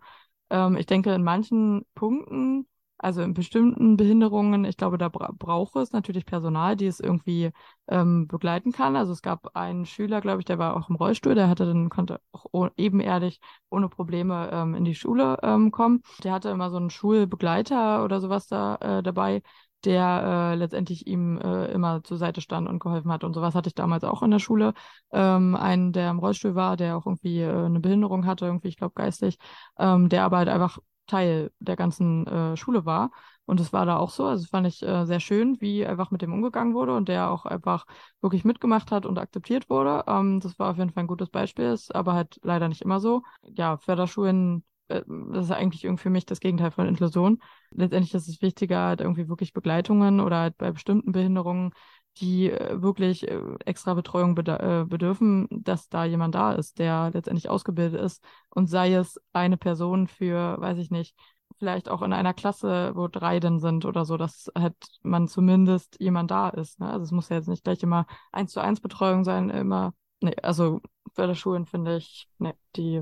Ähm, 0.49 0.77
ich 0.77 0.85
denke, 0.85 1.13
in 1.13 1.23
manchen 1.23 1.85
Punkten 1.95 2.67
also 3.03 3.21
in 3.21 3.33
bestimmten 3.33 3.97
Behinderungen, 3.97 4.65
ich 4.65 4.77
glaube, 4.77 4.97
da 4.97 5.09
bra 5.09 5.31
braucht 5.37 5.75
es 5.75 5.91
natürlich 5.91 6.25
Personal, 6.25 6.75
die 6.75 6.87
es 6.87 6.99
irgendwie 6.99 7.51
ähm, 7.87 8.27
begleiten 8.27 8.71
kann. 8.71 8.95
Also 8.95 9.11
es 9.11 9.21
gab 9.21 9.55
einen 9.55 9.85
Schüler, 9.85 10.21
glaube 10.21 10.39
ich, 10.39 10.45
der 10.45 10.59
war 10.59 10.75
auch 10.77 10.89
im 10.89 10.95
Rollstuhl, 10.95 11.35
der 11.35 11.49
hatte 11.49 11.65
dann, 11.65 11.89
konnte 11.89 12.19
auch 12.31 12.69
ebenerdig 12.77 13.39
ohne 13.69 13.89
Probleme 13.89 14.49
ähm, 14.51 14.75
in 14.75 14.85
die 14.85 14.95
Schule 14.95 15.37
ähm, 15.43 15.71
kommen. 15.71 16.01
Der 16.23 16.31
hatte 16.33 16.49
immer 16.49 16.69
so 16.71 16.77
einen 16.77 16.89
Schulbegleiter 16.89 18.03
oder 18.03 18.21
sowas 18.21 18.47
da 18.47 18.75
äh, 18.77 19.03
dabei, 19.03 19.41
der 19.85 20.51
äh, 20.53 20.55
letztendlich 20.55 21.07
ihm 21.07 21.37
äh, 21.39 21.65
immer 21.71 22.03
zur 22.03 22.17
Seite 22.17 22.39
stand 22.41 22.69
und 22.69 22.79
geholfen 22.79 23.11
hat. 23.11 23.23
Und 23.23 23.33
sowas 23.33 23.53
hatte 23.53 23.67
ich 23.67 23.75
damals 23.75 24.03
auch 24.05 24.23
in 24.23 24.31
der 24.31 24.39
Schule. 24.39 24.73
Ähm, 25.11 25.55
einen, 25.55 25.91
der 25.91 26.09
im 26.09 26.19
Rollstuhl 26.19 26.55
war, 26.55 26.77
der 26.77 26.97
auch 26.97 27.05
irgendwie 27.05 27.41
äh, 27.41 27.65
eine 27.65 27.79
Behinderung 27.81 28.25
hatte, 28.25 28.45
irgendwie, 28.45 28.69
ich 28.69 28.77
glaube, 28.77 28.93
geistig, 28.95 29.37
ähm, 29.77 30.07
der 30.09 30.23
aber 30.23 30.37
halt 30.37 30.49
einfach 30.49 30.79
Teil 31.07 31.51
der 31.59 31.75
ganzen 31.75 32.25
äh, 32.27 32.57
Schule 32.57 32.85
war. 32.85 33.11
Und 33.45 33.59
es 33.59 33.73
war 33.73 33.85
da 33.85 33.97
auch 33.97 34.09
so. 34.09 34.25
Also 34.25 34.45
fand 34.47 34.67
ich 34.67 34.81
äh, 34.83 35.05
sehr 35.05 35.19
schön, 35.19 35.59
wie 35.59 35.85
einfach 35.85 36.11
mit 36.11 36.21
dem 36.21 36.31
umgegangen 36.33 36.73
wurde 36.73 36.95
und 36.95 37.09
der 37.09 37.29
auch 37.29 37.45
einfach 37.45 37.85
wirklich 38.21 38.45
mitgemacht 38.45 38.91
hat 38.91 39.05
und 39.05 39.17
akzeptiert 39.19 39.69
wurde. 39.69 40.03
Ähm, 40.07 40.39
das 40.39 40.57
war 40.59 40.71
auf 40.71 40.77
jeden 40.77 40.91
Fall 40.91 41.03
ein 41.03 41.07
gutes 41.07 41.29
Beispiel, 41.29 41.65
ist 41.65 41.93
aber 41.93 42.13
halt 42.13 42.39
leider 42.43 42.69
nicht 42.69 42.81
immer 42.81 42.99
so. 42.99 43.23
Ja, 43.55 43.77
Förderschulen, 43.77 44.63
äh, 44.87 45.01
das 45.33 45.45
ist 45.45 45.51
eigentlich 45.51 45.83
irgendwie 45.83 46.03
für 46.03 46.09
mich 46.09 46.25
das 46.25 46.39
Gegenteil 46.39 46.71
von 46.71 46.87
Inklusion. 46.87 47.41
Letztendlich 47.71 48.13
ist 48.13 48.27
es 48.29 48.41
wichtiger, 48.41 48.79
halt 48.85 49.01
irgendwie 49.01 49.27
wirklich 49.27 49.51
Begleitungen 49.53 50.19
oder 50.21 50.37
halt 50.39 50.57
bei 50.57 50.71
bestimmten 50.71 51.11
Behinderungen 51.11 51.71
die 52.17 52.51
äh, 52.51 52.81
wirklich 52.81 53.27
äh, 53.27 53.39
extra 53.65 53.93
Betreuung 53.93 54.37
äh, 54.37 54.85
bedürfen, 54.87 55.47
dass 55.49 55.89
da 55.89 56.05
jemand 56.05 56.35
da 56.35 56.53
ist, 56.53 56.79
der 56.79 57.11
letztendlich 57.13 57.49
ausgebildet 57.49 57.99
ist 58.01 58.23
und 58.49 58.67
sei 58.67 58.93
es 58.93 59.19
eine 59.33 59.57
Person 59.57 60.07
für, 60.07 60.59
weiß 60.59 60.77
ich 60.77 60.91
nicht, 60.91 61.15
vielleicht 61.57 61.89
auch 61.89 62.01
in 62.01 62.13
einer 62.13 62.33
Klasse, 62.33 62.91
wo 62.95 63.07
drei 63.07 63.39
denn 63.39 63.59
sind 63.59 63.85
oder 63.85 64.05
so, 64.05 64.17
dass 64.17 64.51
halt 64.57 64.75
man 65.01 65.27
zumindest 65.27 65.97
jemand 65.99 66.31
da 66.31 66.49
ist. 66.49 66.79
Ne? 66.79 66.89
Also 66.89 67.03
es 67.03 67.11
muss 67.11 67.29
ja 67.29 67.37
jetzt 67.37 67.47
nicht 67.47 67.63
gleich 67.63 67.81
immer 67.83 68.05
eins 68.31 68.51
zu 68.51 68.59
eins 68.59 68.81
Betreuung 68.81 69.23
sein, 69.23 69.49
immer, 69.49 69.93
nee, 70.21 70.35
also 70.41 70.81
Förderschulen 71.13 71.65
finde 71.65 71.97
ich, 71.97 72.27
nee, 72.39 72.53
die 72.75 73.01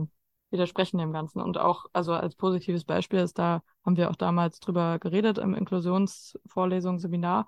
widersprechen 0.51 0.97
dem 0.97 1.13
Ganzen. 1.13 1.41
Und 1.41 1.57
auch, 1.57 1.85
also 1.93 2.13
als 2.13 2.35
positives 2.35 2.83
Beispiel 2.83 3.19
ist, 3.19 3.39
da 3.39 3.63
haben 3.85 3.97
wir 3.97 4.09
auch 4.09 4.15
damals 4.15 4.59
drüber 4.59 4.99
geredet 4.99 5.37
im 5.37 5.55
Inklusionsvorlesung, 5.55 6.99
Seminar, 6.99 7.47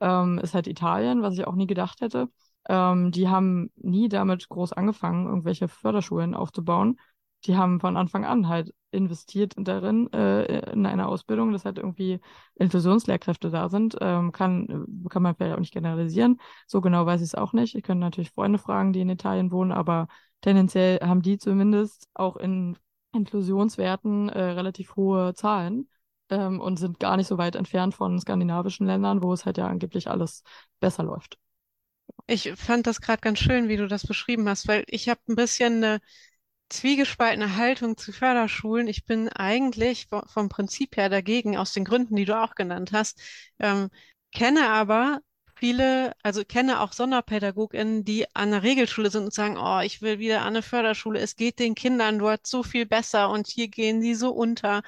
ähm, 0.00 0.38
ist 0.38 0.54
halt 0.54 0.66
Italien, 0.66 1.22
was 1.22 1.34
ich 1.34 1.46
auch 1.46 1.54
nie 1.54 1.66
gedacht 1.66 2.00
hätte. 2.00 2.28
Ähm, 2.68 3.10
die 3.10 3.28
haben 3.28 3.70
nie 3.76 4.08
damit 4.08 4.48
groß 4.48 4.72
angefangen, 4.72 5.26
irgendwelche 5.26 5.68
Förderschulen 5.68 6.34
aufzubauen. 6.34 6.98
Die 7.44 7.56
haben 7.56 7.80
von 7.80 7.96
Anfang 7.96 8.24
an 8.24 8.48
halt 8.48 8.74
investiert 8.90 9.54
darin, 9.56 10.12
äh, 10.12 10.72
in 10.72 10.84
eine 10.84 11.06
Ausbildung, 11.06 11.52
dass 11.52 11.64
halt 11.64 11.78
irgendwie 11.78 12.20
Inklusionslehrkräfte 12.56 13.50
da 13.50 13.68
sind. 13.68 13.96
Ähm, 14.00 14.32
kann, 14.32 14.86
kann 15.08 15.22
man 15.22 15.34
vielleicht 15.34 15.54
auch 15.54 15.60
nicht 15.60 15.72
generalisieren. 15.72 16.40
So 16.66 16.80
genau 16.80 17.06
weiß 17.06 17.20
ich 17.20 17.28
es 17.28 17.34
auch 17.34 17.52
nicht. 17.52 17.74
Ich 17.74 17.82
könnte 17.82 18.00
natürlich 18.00 18.30
Freunde 18.30 18.58
fragen, 18.58 18.92
die 18.92 19.00
in 19.00 19.08
Italien 19.08 19.52
wohnen, 19.52 19.72
aber 19.72 20.08
tendenziell 20.42 20.98
haben 21.00 21.22
die 21.22 21.38
zumindest 21.38 22.08
auch 22.14 22.36
in 22.36 22.76
Inklusionswerten 23.12 24.28
äh, 24.28 24.42
relativ 24.42 24.96
hohe 24.96 25.34
Zahlen 25.34 25.88
ähm, 26.30 26.60
und 26.60 26.78
sind 26.78 27.00
gar 27.00 27.16
nicht 27.16 27.26
so 27.26 27.38
weit 27.38 27.56
entfernt 27.56 27.94
von 27.94 28.18
skandinavischen 28.18 28.86
Ländern, 28.86 29.22
wo 29.22 29.32
es 29.32 29.44
halt 29.44 29.58
ja 29.58 29.66
angeblich 29.66 30.08
alles 30.08 30.42
besser 30.80 31.02
läuft. 31.02 31.38
Ich 32.26 32.52
fand 32.56 32.86
das 32.86 33.00
gerade 33.00 33.20
ganz 33.20 33.38
schön, 33.38 33.68
wie 33.68 33.76
du 33.76 33.86
das 33.86 34.06
beschrieben 34.06 34.48
hast, 34.48 34.68
weil 34.68 34.84
ich 34.88 35.08
habe 35.08 35.20
ein 35.28 35.36
bisschen 35.36 35.76
eine 35.84 36.00
zwiegespaltene 36.68 37.56
Haltung 37.56 37.96
zu 37.96 38.12
Förderschulen. 38.12 38.86
Ich 38.86 39.04
bin 39.04 39.28
eigentlich 39.28 40.08
vom 40.26 40.48
Prinzip 40.48 40.96
her 40.96 41.08
dagegen, 41.08 41.56
aus 41.56 41.72
den 41.72 41.84
Gründen, 41.84 42.16
die 42.16 42.24
du 42.24 42.40
auch 42.40 42.54
genannt 42.54 42.92
hast, 42.92 43.20
ähm, 43.58 43.90
kenne 44.32 44.68
aber 44.68 45.20
viele, 45.56 46.12
also 46.22 46.44
kenne 46.44 46.80
auch 46.80 46.92
SonderpädagogInnen, 46.92 48.04
die 48.04 48.26
an 48.34 48.52
der 48.52 48.62
Regelschule 48.62 49.10
sind 49.10 49.24
und 49.24 49.34
sagen, 49.34 49.58
oh, 49.58 49.80
ich 49.80 50.00
will 50.00 50.18
wieder 50.18 50.40
an 50.40 50.48
eine 50.48 50.62
Förderschule, 50.62 51.20
es 51.20 51.36
geht 51.36 51.58
den 51.58 51.74
Kindern 51.74 52.18
dort 52.18 52.46
so 52.46 52.62
viel 52.62 52.86
besser 52.86 53.30
und 53.30 53.46
hier 53.48 53.68
gehen 53.68 54.00
sie 54.00 54.14
so 54.14 54.30
unter. 54.30 54.82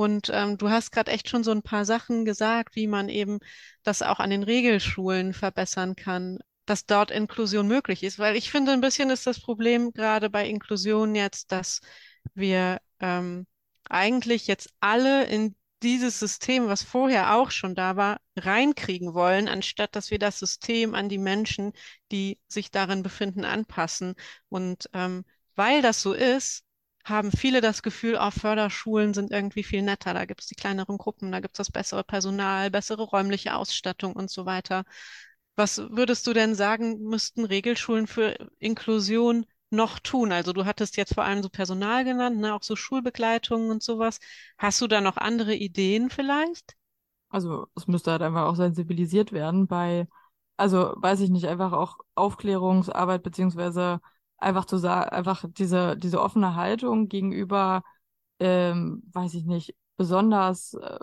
Und 0.00 0.30
ähm, 0.32 0.56
du 0.58 0.70
hast 0.70 0.92
gerade 0.92 1.10
echt 1.10 1.28
schon 1.28 1.44
so 1.44 1.50
ein 1.52 1.62
paar 1.62 1.84
Sachen 1.84 2.24
gesagt, 2.24 2.74
wie 2.76 2.86
man 2.86 3.08
eben 3.08 3.38
das 3.82 4.02
auch 4.02 4.18
an 4.20 4.30
den 4.30 4.42
Regelschulen 4.42 5.34
verbessern 5.34 5.94
kann. 5.96 6.38
dass 6.66 6.86
dort 6.86 7.10
Inklusion 7.10 7.66
möglich 7.68 8.02
ist. 8.04 8.18
Weil 8.18 8.36
ich 8.36 8.50
finde, 8.50 8.72
ein 8.72 8.80
bisschen 8.80 9.10
ist 9.10 9.26
das 9.26 9.40
Problem 9.40 9.92
gerade 9.92 10.30
bei 10.30 10.46
Inklusion 10.48 11.14
jetzt, 11.16 11.52
dass 11.52 11.80
wir 12.34 12.80
ähm, 13.00 13.46
eigentlich 13.88 14.46
jetzt 14.46 14.70
alle 14.80 15.24
in 15.26 15.56
dieses 15.82 16.18
System, 16.20 16.68
was 16.68 16.82
vorher 16.82 17.34
auch 17.36 17.50
schon 17.50 17.74
da 17.74 17.96
war, 17.96 18.20
reinkriegen 18.36 19.14
wollen, 19.14 19.48
anstatt 19.48 19.96
dass 19.96 20.10
wir 20.10 20.18
das 20.18 20.38
System 20.38 20.94
an 20.94 21.08
die 21.08 21.18
Menschen, 21.18 21.72
die 22.12 22.38
sich 22.48 22.70
darin 22.70 23.02
befinden, 23.02 23.44
anpassen. 23.44 24.14
Und 24.48 24.88
ähm, 24.92 25.24
weil 25.56 25.82
das 25.82 26.02
so 26.02 26.12
ist, 26.12 26.64
haben 27.04 27.32
viele 27.32 27.60
das 27.60 27.82
Gefühl, 27.82 28.16
auch 28.16 28.32
Förderschulen 28.32 29.14
sind 29.14 29.30
irgendwie 29.30 29.62
viel 29.62 29.82
netter. 29.82 30.14
Da 30.14 30.24
gibt 30.26 30.42
es 30.42 30.46
die 30.46 30.54
kleineren 30.54 30.98
Gruppen, 30.98 31.32
da 31.32 31.40
gibt 31.40 31.54
es 31.54 31.58
das 31.58 31.72
bessere 31.72 32.04
Personal, 32.04 32.70
bessere 32.70 33.02
räumliche 33.02 33.54
Ausstattung 33.54 34.14
und 34.14 34.30
so 34.30 34.46
weiter. 34.46 34.84
Was 35.56 35.78
würdest 35.78 36.26
du 36.26 36.32
denn 36.32 36.54
sagen, 36.54 37.00
müssten 37.02 37.44
Regelschulen 37.44 38.06
für 38.06 38.36
Inklusion 38.58 39.46
noch 39.70 39.98
tun? 39.98 40.32
Also 40.32 40.52
du 40.52 40.64
hattest 40.64 40.96
jetzt 40.96 41.14
vor 41.14 41.24
allem 41.24 41.42
so 41.42 41.48
Personal 41.48 42.04
genannt, 42.04 42.38
ne, 42.38 42.54
auch 42.54 42.62
so 42.62 42.76
Schulbegleitungen 42.76 43.70
und 43.70 43.82
sowas. 43.82 44.18
Hast 44.58 44.80
du 44.80 44.86
da 44.86 45.00
noch 45.00 45.16
andere 45.16 45.54
Ideen 45.54 46.10
vielleicht? 46.10 46.76
Also 47.28 47.66
es 47.76 47.86
müsste 47.86 48.10
halt 48.10 48.22
einfach 48.22 48.46
auch 48.46 48.56
sensibilisiert 48.56 49.32
werden 49.32 49.66
bei, 49.66 50.08
also 50.56 50.94
weiß 50.96 51.20
ich 51.20 51.30
nicht, 51.30 51.46
einfach 51.46 51.72
auch 51.72 51.98
Aufklärungsarbeit 52.14 53.22
beziehungsweise 53.22 54.00
einfach 54.40 54.64
zu 54.64 54.78
sagen, 54.78 55.10
einfach 55.10 55.44
diese, 55.48 55.96
diese 55.96 56.20
offene 56.20 56.54
Haltung 56.54 57.08
gegenüber, 57.08 57.82
ähm, 58.40 59.02
weiß 59.12 59.34
ich 59.34 59.44
nicht, 59.44 59.74
besonders, 59.96 60.72
äh, 60.74 60.98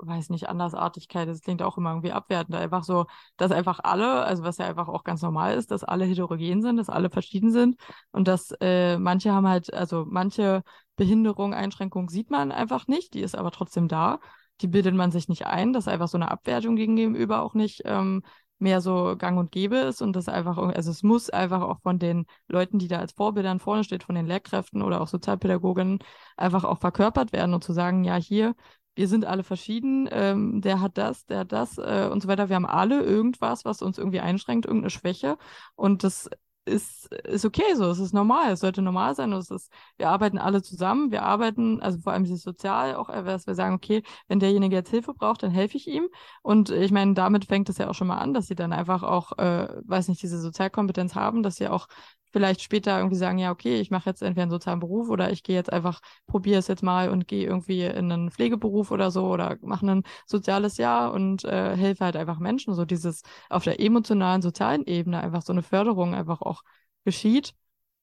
weiß 0.00 0.30
nicht, 0.30 0.48
Andersartigkeit, 0.48 1.28
das 1.28 1.40
klingt 1.40 1.62
auch 1.62 1.78
immer 1.78 1.90
irgendwie 1.90 2.12
abwertend, 2.12 2.54
einfach 2.54 2.84
so, 2.84 3.06
dass 3.36 3.50
einfach 3.50 3.80
alle, 3.82 4.24
also 4.24 4.44
was 4.44 4.58
ja 4.58 4.66
einfach 4.66 4.86
auch 4.86 5.02
ganz 5.02 5.20
normal 5.22 5.56
ist, 5.56 5.72
dass 5.72 5.82
alle 5.82 6.04
heterogen 6.04 6.62
sind, 6.62 6.76
dass 6.76 6.88
alle 6.88 7.10
verschieden 7.10 7.50
sind 7.50 7.76
und 8.12 8.28
dass 8.28 8.52
äh, 8.60 8.98
manche 8.98 9.32
haben 9.32 9.48
halt, 9.48 9.74
also 9.74 10.04
manche 10.08 10.62
Behinderung, 10.94 11.54
Einschränkung 11.54 12.08
sieht 12.08 12.30
man 12.30 12.52
einfach 12.52 12.86
nicht, 12.86 13.14
die 13.14 13.20
ist 13.22 13.34
aber 13.36 13.50
trotzdem 13.50 13.88
da. 13.88 14.20
Die 14.62 14.68
bildet 14.68 14.94
man 14.94 15.10
sich 15.10 15.28
nicht 15.28 15.44
ein, 15.44 15.72
dass 15.72 15.88
einfach 15.88 16.08
so 16.08 16.16
eine 16.16 16.30
Abwertung 16.30 16.76
gegenüber 16.76 17.42
auch 17.42 17.52
nicht 17.54 17.82
ähm, 17.84 18.22
mehr 18.58 18.80
so 18.80 19.16
gang 19.18 19.38
und 19.38 19.52
gäbe 19.52 19.76
ist 19.76 20.02
und 20.02 20.14
das 20.14 20.28
einfach, 20.28 20.58
also 20.58 20.90
es 20.90 21.02
muss 21.02 21.30
einfach 21.30 21.62
auch 21.62 21.80
von 21.80 21.98
den 21.98 22.26
Leuten, 22.48 22.78
die 22.78 22.88
da 22.88 22.98
als 22.98 23.12
Vorbildern 23.12 23.60
vorne 23.60 23.84
steht, 23.84 24.04
von 24.04 24.14
den 24.14 24.26
Lehrkräften 24.26 24.82
oder 24.82 25.00
auch 25.00 25.08
Sozialpädagogen 25.08 25.98
einfach 26.36 26.64
auch 26.64 26.78
verkörpert 26.78 27.32
werden 27.32 27.54
und 27.54 27.64
zu 27.64 27.72
sagen, 27.72 28.04
ja, 28.04 28.16
hier, 28.16 28.54
wir 28.94 29.08
sind 29.08 29.26
alle 29.26 29.42
verschieden, 29.42 30.08
ähm, 30.10 30.62
der 30.62 30.80
hat 30.80 30.96
das, 30.96 31.26
der 31.26 31.40
hat 31.40 31.52
das 31.52 31.76
äh, 31.76 32.08
und 32.10 32.22
so 32.22 32.28
weiter. 32.28 32.48
Wir 32.48 32.56
haben 32.56 32.64
alle 32.66 33.02
irgendwas, 33.02 33.66
was 33.66 33.82
uns 33.82 33.98
irgendwie 33.98 34.20
einschränkt, 34.20 34.64
irgendeine 34.64 34.90
Schwäche 34.90 35.36
und 35.74 36.02
das 36.02 36.30
ist, 36.66 37.06
ist 37.24 37.44
okay 37.44 37.74
so, 37.74 37.84
es 37.90 37.98
ist 37.98 38.12
normal, 38.12 38.52
es 38.52 38.60
sollte 38.60 38.82
normal 38.82 39.14
sein. 39.14 39.32
Es 39.32 39.50
ist, 39.50 39.70
wir 39.96 40.08
arbeiten 40.08 40.38
alle 40.38 40.62
zusammen, 40.62 41.10
wir 41.10 41.22
arbeiten, 41.22 41.80
also 41.80 41.98
vor 42.00 42.12
allem 42.12 42.24
dieses 42.24 42.42
Sozial 42.42 42.96
auch, 42.96 43.08
äh, 43.08 43.22
dass 43.24 43.46
wir 43.46 43.54
sagen, 43.54 43.74
okay, 43.74 44.02
wenn 44.28 44.40
derjenige 44.40 44.76
jetzt 44.76 44.90
Hilfe 44.90 45.14
braucht, 45.14 45.42
dann 45.42 45.50
helfe 45.50 45.76
ich 45.76 45.86
ihm. 45.86 46.08
Und 46.42 46.70
ich 46.70 46.90
meine, 46.90 47.14
damit 47.14 47.46
fängt 47.46 47.68
es 47.68 47.78
ja 47.78 47.88
auch 47.88 47.94
schon 47.94 48.08
mal 48.08 48.18
an, 48.18 48.34
dass 48.34 48.46
sie 48.48 48.54
dann 48.54 48.72
einfach 48.72 49.02
auch, 49.02 49.38
äh, 49.38 49.68
weiß 49.84 50.08
nicht, 50.08 50.22
diese 50.22 50.40
Sozialkompetenz 50.40 51.14
haben, 51.14 51.42
dass 51.42 51.56
sie 51.56 51.68
auch 51.68 51.86
vielleicht 52.32 52.62
später 52.62 52.98
irgendwie 52.98 53.16
sagen, 53.16 53.38
ja, 53.38 53.50
okay, 53.50 53.80
ich 53.80 53.90
mache 53.90 54.10
jetzt 54.10 54.22
entweder 54.22 54.42
einen 54.42 54.50
sozialen 54.50 54.80
Beruf 54.80 55.08
oder 55.10 55.30
ich 55.30 55.42
gehe 55.42 55.56
jetzt 55.56 55.72
einfach, 55.72 56.00
probiere 56.26 56.58
es 56.58 56.68
jetzt 56.68 56.82
mal 56.82 57.10
und 57.10 57.28
gehe 57.28 57.46
irgendwie 57.46 57.82
in 57.82 58.12
einen 58.12 58.30
Pflegeberuf 58.30 58.90
oder 58.90 59.10
so 59.10 59.26
oder 59.28 59.56
mache 59.62 59.86
ein 59.86 60.02
soziales 60.26 60.76
Jahr 60.78 61.12
und 61.12 61.44
äh, 61.44 61.76
helfe 61.76 62.04
halt 62.04 62.16
einfach 62.16 62.38
Menschen. 62.38 62.74
So 62.74 62.84
dieses 62.84 63.22
auf 63.48 63.64
der 63.64 63.80
emotionalen, 63.80 64.42
sozialen 64.42 64.84
Ebene 64.86 65.20
einfach 65.20 65.42
so 65.42 65.52
eine 65.52 65.62
Förderung 65.62 66.14
einfach 66.14 66.42
auch 66.42 66.62
geschieht. 67.04 67.54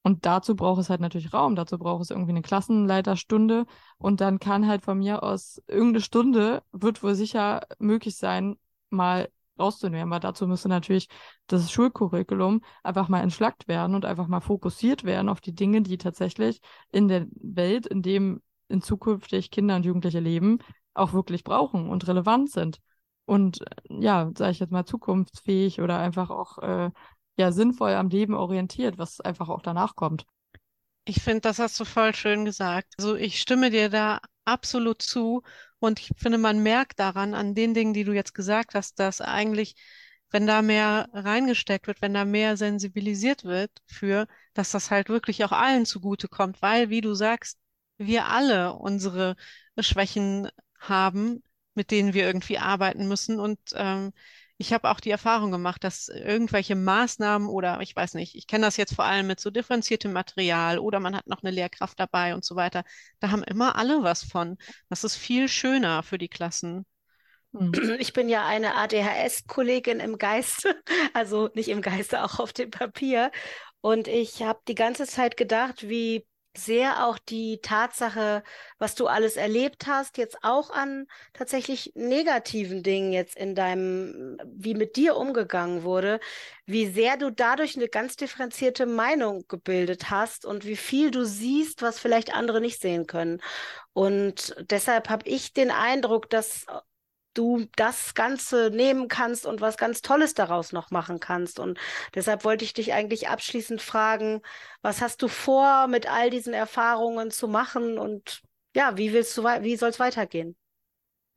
Und 0.02 0.26
dazu 0.26 0.54
braucht 0.54 0.80
es 0.80 0.90
halt 0.90 1.00
natürlich 1.00 1.32
Raum, 1.32 1.56
dazu 1.56 1.78
braucht 1.78 2.02
es 2.02 2.10
irgendwie 2.10 2.32
eine 2.32 2.42
Klassenleiterstunde 2.42 3.64
und 3.96 4.20
dann 4.20 4.38
kann 4.38 4.66
halt 4.68 4.82
von 4.84 4.98
mir 4.98 5.22
aus 5.22 5.62
irgendeine 5.66 6.02
Stunde 6.02 6.62
wird 6.72 7.02
wohl 7.02 7.14
sicher 7.14 7.62
möglich 7.78 8.16
sein, 8.16 8.56
mal 8.90 9.30
rauszunehmen. 9.58 10.12
Aber 10.12 10.20
dazu 10.20 10.46
müsste 10.46 10.68
natürlich 10.68 11.08
das 11.46 11.70
Schulcurriculum 11.70 12.62
einfach 12.82 13.08
mal 13.08 13.20
entschlackt 13.20 13.68
werden 13.68 13.94
und 13.94 14.04
einfach 14.04 14.26
mal 14.26 14.40
fokussiert 14.40 15.04
werden 15.04 15.28
auf 15.28 15.40
die 15.40 15.54
Dinge, 15.54 15.82
die 15.82 15.98
tatsächlich 15.98 16.60
in 16.90 17.08
der 17.08 17.26
Welt, 17.40 17.86
in 17.86 18.02
dem 18.02 18.42
in 18.68 18.82
zukünftig 18.82 19.50
Kinder 19.50 19.76
und 19.76 19.84
Jugendliche 19.84 20.20
leben, 20.20 20.58
auch 20.94 21.12
wirklich 21.12 21.44
brauchen 21.44 21.88
und 21.88 22.06
relevant 22.08 22.50
sind. 22.50 22.80
Und 23.26 23.60
äh, 23.62 23.66
ja, 23.88 24.30
sage 24.36 24.52
ich 24.52 24.58
jetzt 24.58 24.72
mal, 24.72 24.84
zukunftsfähig 24.84 25.80
oder 25.80 25.98
einfach 25.98 26.30
auch 26.30 26.58
äh, 26.58 26.90
ja 27.36 27.52
sinnvoll 27.52 27.92
am 27.92 28.08
Leben 28.08 28.34
orientiert, 28.34 28.98
was 28.98 29.20
einfach 29.20 29.48
auch 29.48 29.62
danach 29.62 29.96
kommt. 29.96 30.24
Ich 31.06 31.22
finde, 31.22 31.42
das 31.42 31.58
hast 31.58 31.78
du 31.78 31.84
voll 31.84 32.14
schön 32.14 32.44
gesagt. 32.44 32.94
Also 32.98 33.14
ich 33.14 33.40
stimme 33.40 33.70
dir 33.70 33.90
da 33.90 34.20
absolut 34.44 35.02
zu. 35.02 35.42
Und 35.84 36.00
ich 36.00 36.10
finde, 36.16 36.38
man 36.38 36.62
merkt 36.62 36.98
daran, 36.98 37.34
an 37.34 37.54
den 37.54 37.74
Dingen, 37.74 37.92
die 37.92 38.04
du 38.04 38.12
jetzt 38.12 38.34
gesagt 38.34 38.74
hast, 38.74 38.98
dass 38.98 39.20
eigentlich, 39.20 39.74
wenn 40.30 40.46
da 40.46 40.62
mehr 40.62 41.08
reingesteckt 41.12 41.86
wird, 41.86 42.00
wenn 42.00 42.14
da 42.14 42.24
mehr 42.24 42.56
sensibilisiert 42.56 43.44
wird 43.44 43.70
für, 43.86 44.26
dass 44.54 44.70
das 44.70 44.90
halt 44.90 45.10
wirklich 45.10 45.44
auch 45.44 45.52
allen 45.52 45.84
zugutekommt, 45.84 46.62
weil, 46.62 46.88
wie 46.88 47.02
du 47.02 47.14
sagst, 47.14 47.58
wir 47.98 48.26
alle 48.26 48.72
unsere 48.72 49.36
Schwächen 49.78 50.48
haben, 50.78 51.42
mit 51.74 51.90
denen 51.90 52.14
wir 52.14 52.26
irgendwie 52.26 52.58
arbeiten 52.58 53.06
müssen. 53.06 53.38
Und 53.38 53.58
ähm, 53.74 54.12
ich 54.56 54.72
habe 54.72 54.90
auch 54.90 55.00
die 55.00 55.10
Erfahrung 55.10 55.50
gemacht, 55.50 55.82
dass 55.82 56.08
irgendwelche 56.08 56.76
Maßnahmen 56.76 57.48
oder 57.48 57.80
ich 57.80 57.94
weiß 57.94 58.14
nicht, 58.14 58.36
ich 58.36 58.46
kenne 58.46 58.66
das 58.66 58.76
jetzt 58.76 58.94
vor 58.94 59.04
allem 59.04 59.26
mit 59.26 59.40
so 59.40 59.50
differenziertem 59.50 60.12
Material 60.12 60.78
oder 60.78 61.00
man 61.00 61.16
hat 61.16 61.26
noch 61.26 61.42
eine 61.42 61.50
Lehrkraft 61.50 61.98
dabei 61.98 62.34
und 62.34 62.44
so 62.44 62.54
weiter. 62.54 62.84
Da 63.18 63.30
haben 63.30 63.42
immer 63.42 63.76
alle 63.76 64.02
was 64.02 64.22
von. 64.22 64.56
Das 64.88 65.02
ist 65.02 65.16
viel 65.16 65.48
schöner 65.48 66.02
für 66.02 66.18
die 66.18 66.28
Klassen. 66.28 66.86
Hm. 67.52 67.72
Ich 67.98 68.12
bin 68.12 68.28
ja 68.28 68.46
eine 68.46 68.76
ADHS-Kollegin 68.76 69.98
im 69.98 70.18
Geiste, 70.18 70.80
also 71.14 71.50
nicht 71.54 71.68
im 71.68 71.82
Geiste, 71.82 72.22
auch 72.22 72.38
auf 72.38 72.52
dem 72.52 72.70
Papier. 72.70 73.32
Und 73.80 74.08
ich 74.08 74.42
habe 74.42 74.60
die 74.68 74.76
ganze 74.76 75.06
Zeit 75.06 75.36
gedacht, 75.36 75.88
wie 75.88 76.26
sehr 76.56 77.06
auch 77.06 77.18
die 77.18 77.60
Tatsache, 77.62 78.42
was 78.78 78.94
du 78.94 79.06
alles 79.06 79.36
erlebt 79.36 79.86
hast, 79.86 80.18
jetzt 80.18 80.38
auch 80.42 80.70
an 80.70 81.06
tatsächlich 81.32 81.92
negativen 81.94 82.82
Dingen 82.82 83.12
jetzt 83.12 83.36
in 83.36 83.54
deinem, 83.54 84.38
wie 84.46 84.74
mit 84.74 84.96
dir 84.96 85.16
umgegangen 85.16 85.82
wurde, 85.82 86.20
wie 86.66 86.86
sehr 86.86 87.16
du 87.16 87.30
dadurch 87.30 87.76
eine 87.76 87.88
ganz 87.88 88.16
differenzierte 88.16 88.86
Meinung 88.86 89.44
gebildet 89.48 90.10
hast 90.10 90.44
und 90.46 90.64
wie 90.64 90.76
viel 90.76 91.10
du 91.10 91.24
siehst, 91.24 91.82
was 91.82 91.98
vielleicht 91.98 92.34
andere 92.34 92.60
nicht 92.60 92.80
sehen 92.80 93.06
können. 93.06 93.40
Und 93.92 94.54
deshalb 94.70 95.08
habe 95.10 95.28
ich 95.28 95.52
den 95.52 95.70
Eindruck, 95.70 96.30
dass 96.30 96.66
du 97.34 97.66
das 97.76 98.14
Ganze 98.14 98.70
nehmen 98.70 99.08
kannst 99.08 99.46
und 99.46 99.60
was 99.60 99.76
ganz 99.76 100.02
Tolles 100.02 100.34
daraus 100.34 100.72
noch 100.72 100.90
machen 100.90 101.20
kannst. 101.20 101.58
Und 101.58 101.78
deshalb 102.14 102.44
wollte 102.44 102.64
ich 102.64 102.72
dich 102.74 102.92
eigentlich 102.92 103.28
abschließend 103.28 103.82
fragen, 103.82 104.40
was 104.82 105.00
hast 105.00 105.22
du 105.22 105.28
vor, 105.28 105.86
mit 105.88 106.08
all 106.10 106.30
diesen 106.30 106.54
Erfahrungen 106.54 107.30
zu 107.30 107.48
machen 107.48 107.98
und 107.98 108.42
ja, 108.74 108.96
wie 108.96 109.12
willst 109.12 109.36
du, 109.36 109.44
wie 109.44 109.76
soll 109.76 109.90
es 109.90 110.00
weitergehen? 110.00 110.56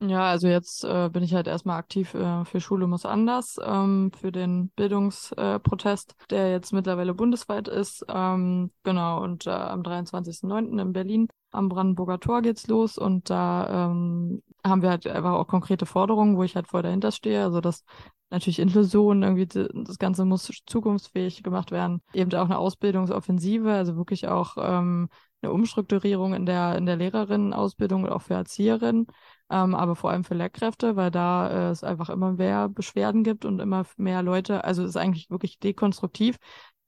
Ja, 0.00 0.30
also 0.30 0.46
jetzt 0.46 0.84
äh, 0.84 1.08
bin 1.08 1.24
ich 1.24 1.34
halt 1.34 1.48
erstmal 1.48 1.76
aktiv 1.78 2.14
äh, 2.14 2.44
für 2.44 2.60
Schule 2.60 2.86
muss 2.86 3.04
anders, 3.04 3.56
ähm, 3.64 4.12
für 4.16 4.30
den 4.30 4.68
Bildungsprotest, 4.76 6.12
äh, 6.12 6.24
der 6.30 6.50
jetzt 6.52 6.72
mittlerweile 6.72 7.14
bundesweit 7.14 7.66
ist. 7.66 8.04
Ähm, 8.08 8.70
genau, 8.84 9.20
und 9.24 9.48
äh, 9.48 9.50
am 9.50 9.82
23.09. 9.82 10.78
in 10.78 10.92
Berlin 10.92 11.28
am 11.50 11.68
Brandenburger 11.68 12.20
Tor 12.20 12.42
geht's 12.42 12.68
los 12.68 12.96
und 12.96 13.28
da 13.30 13.88
ähm, 13.90 14.42
haben 14.64 14.82
wir 14.82 14.90
halt 14.90 15.06
einfach 15.08 15.32
auch 15.32 15.48
konkrete 15.48 15.86
Forderungen, 15.86 16.36
wo 16.36 16.44
ich 16.44 16.54
halt 16.54 16.68
voll 16.68 16.82
dahinter 16.82 17.10
stehe. 17.10 17.42
Also 17.42 17.60
dass 17.60 17.82
natürlich 18.30 18.60
Inklusion, 18.60 19.22
irgendwie 19.24 19.46
das 19.46 19.98
Ganze 19.98 20.24
muss 20.24 20.48
zukunftsfähig 20.66 21.42
gemacht 21.42 21.72
werden. 21.72 22.02
Eben 22.12 22.32
auch 22.34 22.44
eine 22.44 22.58
Ausbildungsoffensive, 22.58 23.72
also 23.72 23.96
wirklich 23.96 24.28
auch 24.28 24.56
ähm, 24.58 25.08
eine 25.42 25.52
Umstrukturierung 25.52 26.34
in 26.34 26.46
der, 26.46 26.76
in 26.76 26.86
der 26.86 26.96
Lehrerinnenausbildung 26.96 28.04
und 28.04 28.10
auch 28.10 28.22
für 28.22 28.34
Erzieherinnen, 28.34 29.06
ähm, 29.50 29.74
aber 29.74 29.96
vor 29.96 30.10
allem 30.10 30.24
für 30.24 30.34
Lehrkräfte, 30.34 30.96
weil 30.96 31.10
da 31.10 31.48
äh, 31.48 31.70
es 31.70 31.84
einfach 31.84 32.10
immer 32.10 32.32
mehr 32.32 32.68
Beschwerden 32.68 33.24
gibt 33.24 33.44
und 33.44 33.60
immer 33.60 33.84
mehr 33.96 34.22
Leute, 34.22 34.64
also 34.64 34.82
es 34.82 34.90
ist 34.90 34.96
eigentlich 34.96 35.30
wirklich 35.30 35.58
dekonstruktiv 35.58 36.38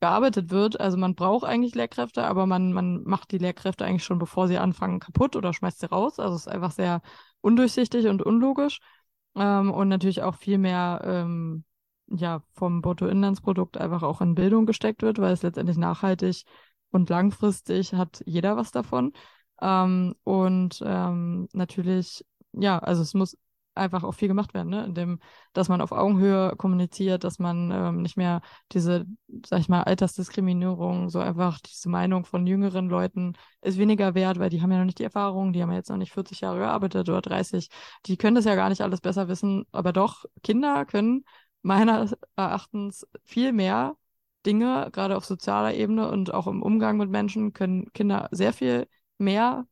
gearbeitet 0.00 0.50
wird. 0.50 0.80
Also 0.80 0.96
man 0.96 1.14
braucht 1.14 1.44
eigentlich 1.44 1.74
Lehrkräfte, 1.74 2.24
aber 2.24 2.46
man, 2.46 2.72
man 2.72 3.02
macht 3.04 3.30
die 3.32 3.38
Lehrkräfte 3.38 3.84
eigentlich 3.84 4.04
schon, 4.04 4.18
bevor 4.18 4.48
sie 4.48 4.58
anfangen, 4.58 5.00
kaputt 5.00 5.36
oder 5.36 5.52
schmeißt 5.52 5.80
sie 5.80 5.90
raus. 5.90 6.18
Also 6.18 6.34
es 6.36 6.42
ist 6.42 6.48
einfach 6.48 6.72
sehr 6.72 7.02
undurchsichtig 7.40 8.06
und 8.06 8.22
unlogisch. 8.22 8.80
Ähm, 9.36 9.70
und 9.70 9.88
natürlich 9.88 10.22
auch 10.22 10.34
viel 10.36 10.58
mehr 10.58 11.02
ähm, 11.04 11.64
ja, 12.08 12.42
vom 12.54 12.82
Bruttoinlandsprodukt 12.82 13.76
einfach 13.78 14.02
auch 14.02 14.20
in 14.20 14.34
Bildung 14.34 14.66
gesteckt 14.66 15.02
wird, 15.02 15.18
weil 15.18 15.32
es 15.32 15.42
letztendlich 15.42 15.76
nachhaltig 15.76 16.44
und 16.90 17.08
langfristig 17.10 17.94
hat 17.94 18.22
jeder 18.26 18.56
was 18.56 18.72
davon. 18.72 19.12
Ähm, 19.60 20.14
und 20.24 20.82
ähm, 20.84 21.48
natürlich, 21.52 22.24
ja, 22.52 22.78
also 22.78 23.02
es 23.02 23.14
muss 23.14 23.36
einfach 23.74 24.02
auch 24.04 24.12
viel 24.12 24.28
gemacht 24.28 24.52
werden, 24.52 24.68
ne? 24.70 24.84
Indem, 24.84 25.20
dass 25.52 25.68
man 25.68 25.80
auf 25.80 25.92
Augenhöhe 25.92 26.54
kommuniziert, 26.56 27.24
dass 27.24 27.38
man 27.38 27.70
ähm, 27.70 28.02
nicht 28.02 28.16
mehr 28.16 28.42
diese, 28.72 29.06
sag 29.46 29.60
ich 29.60 29.68
mal, 29.68 29.82
Altersdiskriminierung, 29.84 31.08
so 31.08 31.20
einfach 31.20 31.60
diese 31.60 31.88
Meinung 31.88 32.24
von 32.24 32.46
jüngeren 32.46 32.88
Leuten 32.88 33.34
ist 33.62 33.78
weniger 33.78 34.14
wert, 34.14 34.38
weil 34.38 34.50
die 34.50 34.60
haben 34.60 34.72
ja 34.72 34.78
noch 34.78 34.84
nicht 34.84 34.98
die 34.98 35.04
Erfahrung, 35.04 35.52
die 35.52 35.62
haben 35.62 35.70
ja 35.70 35.76
jetzt 35.76 35.88
noch 35.90 35.96
nicht 35.96 36.12
40 36.12 36.40
Jahre 36.40 36.58
gearbeitet 36.58 37.08
oder 37.08 37.20
30, 37.22 37.68
die 38.06 38.16
können 38.16 38.34
das 38.34 38.44
ja 38.44 38.54
gar 38.56 38.68
nicht 38.68 38.82
alles 38.82 39.00
besser 39.00 39.28
wissen, 39.28 39.64
aber 39.72 39.92
doch, 39.92 40.24
Kinder 40.42 40.84
können 40.84 41.24
meines 41.62 42.16
Erachtens 42.36 43.06
viel 43.24 43.52
mehr 43.52 43.96
Dinge, 44.46 44.88
gerade 44.92 45.16
auf 45.16 45.24
sozialer 45.26 45.74
Ebene 45.74 46.10
und 46.10 46.32
auch 46.32 46.46
im 46.46 46.62
Umgang 46.62 46.96
mit 46.96 47.10
Menschen, 47.10 47.52
können 47.52 47.92
Kinder 47.92 48.28
sehr 48.32 48.52
viel 48.52 48.88
mehr 49.18 49.66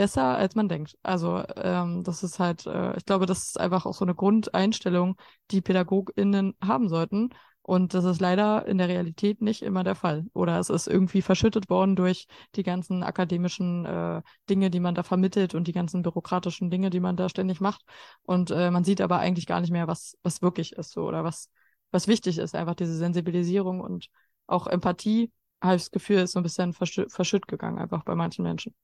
besser, 0.00 0.38
als 0.38 0.54
man 0.54 0.66
denkt. 0.66 0.96
Also 1.02 1.44
ähm, 1.56 2.02
das 2.04 2.22
ist 2.22 2.38
halt, 2.38 2.64
äh, 2.64 2.96
ich 2.96 3.04
glaube, 3.04 3.26
das 3.26 3.48
ist 3.48 3.60
einfach 3.60 3.84
auch 3.84 3.92
so 3.92 4.06
eine 4.06 4.14
Grundeinstellung, 4.14 5.16
die 5.50 5.60
PädagogInnen 5.60 6.54
haben 6.64 6.88
sollten. 6.88 7.28
Und 7.60 7.92
das 7.92 8.06
ist 8.06 8.18
leider 8.18 8.66
in 8.66 8.78
der 8.78 8.88
Realität 8.88 9.42
nicht 9.42 9.60
immer 9.60 9.84
der 9.84 9.94
Fall. 9.94 10.24
Oder 10.32 10.58
es 10.58 10.70
ist 10.70 10.86
irgendwie 10.88 11.20
verschüttet 11.20 11.68
worden 11.68 11.96
durch 11.96 12.28
die 12.54 12.62
ganzen 12.62 13.02
akademischen 13.02 13.84
äh, 13.84 14.22
Dinge, 14.48 14.70
die 14.70 14.80
man 14.80 14.94
da 14.94 15.02
vermittelt 15.02 15.54
und 15.54 15.68
die 15.68 15.72
ganzen 15.72 16.00
bürokratischen 16.00 16.70
Dinge, 16.70 16.88
die 16.88 17.00
man 17.00 17.16
da 17.16 17.28
ständig 17.28 17.60
macht. 17.60 17.82
Und 18.22 18.50
äh, 18.50 18.70
man 18.70 18.84
sieht 18.84 19.02
aber 19.02 19.18
eigentlich 19.18 19.46
gar 19.46 19.60
nicht 19.60 19.70
mehr, 19.70 19.86
was, 19.86 20.16
was 20.22 20.40
wirklich 20.40 20.72
ist 20.72 20.92
so 20.92 21.02
oder 21.06 21.24
was, 21.24 21.50
was 21.90 22.08
wichtig 22.08 22.38
ist. 22.38 22.54
Einfach 22.54 22.74
diese 22.74 22.96
Sensibilisierung 22.96 23.80
und 23.82 24.08
auch 24.46 24.66
Empathie, 24.66 25.30
habe 25.62 25.76
ich 25.76 25.82
das 25.82 25.90
Gefühl, 25.90 26.20
ist 26.20 26.32
so 26.32 26.40
ein 26.40 26.42
bisschen 26.42 26.72
verschü 26.72 27.06
verschütt 27.10 27.46
gegangen, 27.48 27.78
einfach 27.78 28.02
bei 28.02 28.14
manchen 28.14 28.44
Menschen. 28.44 28.74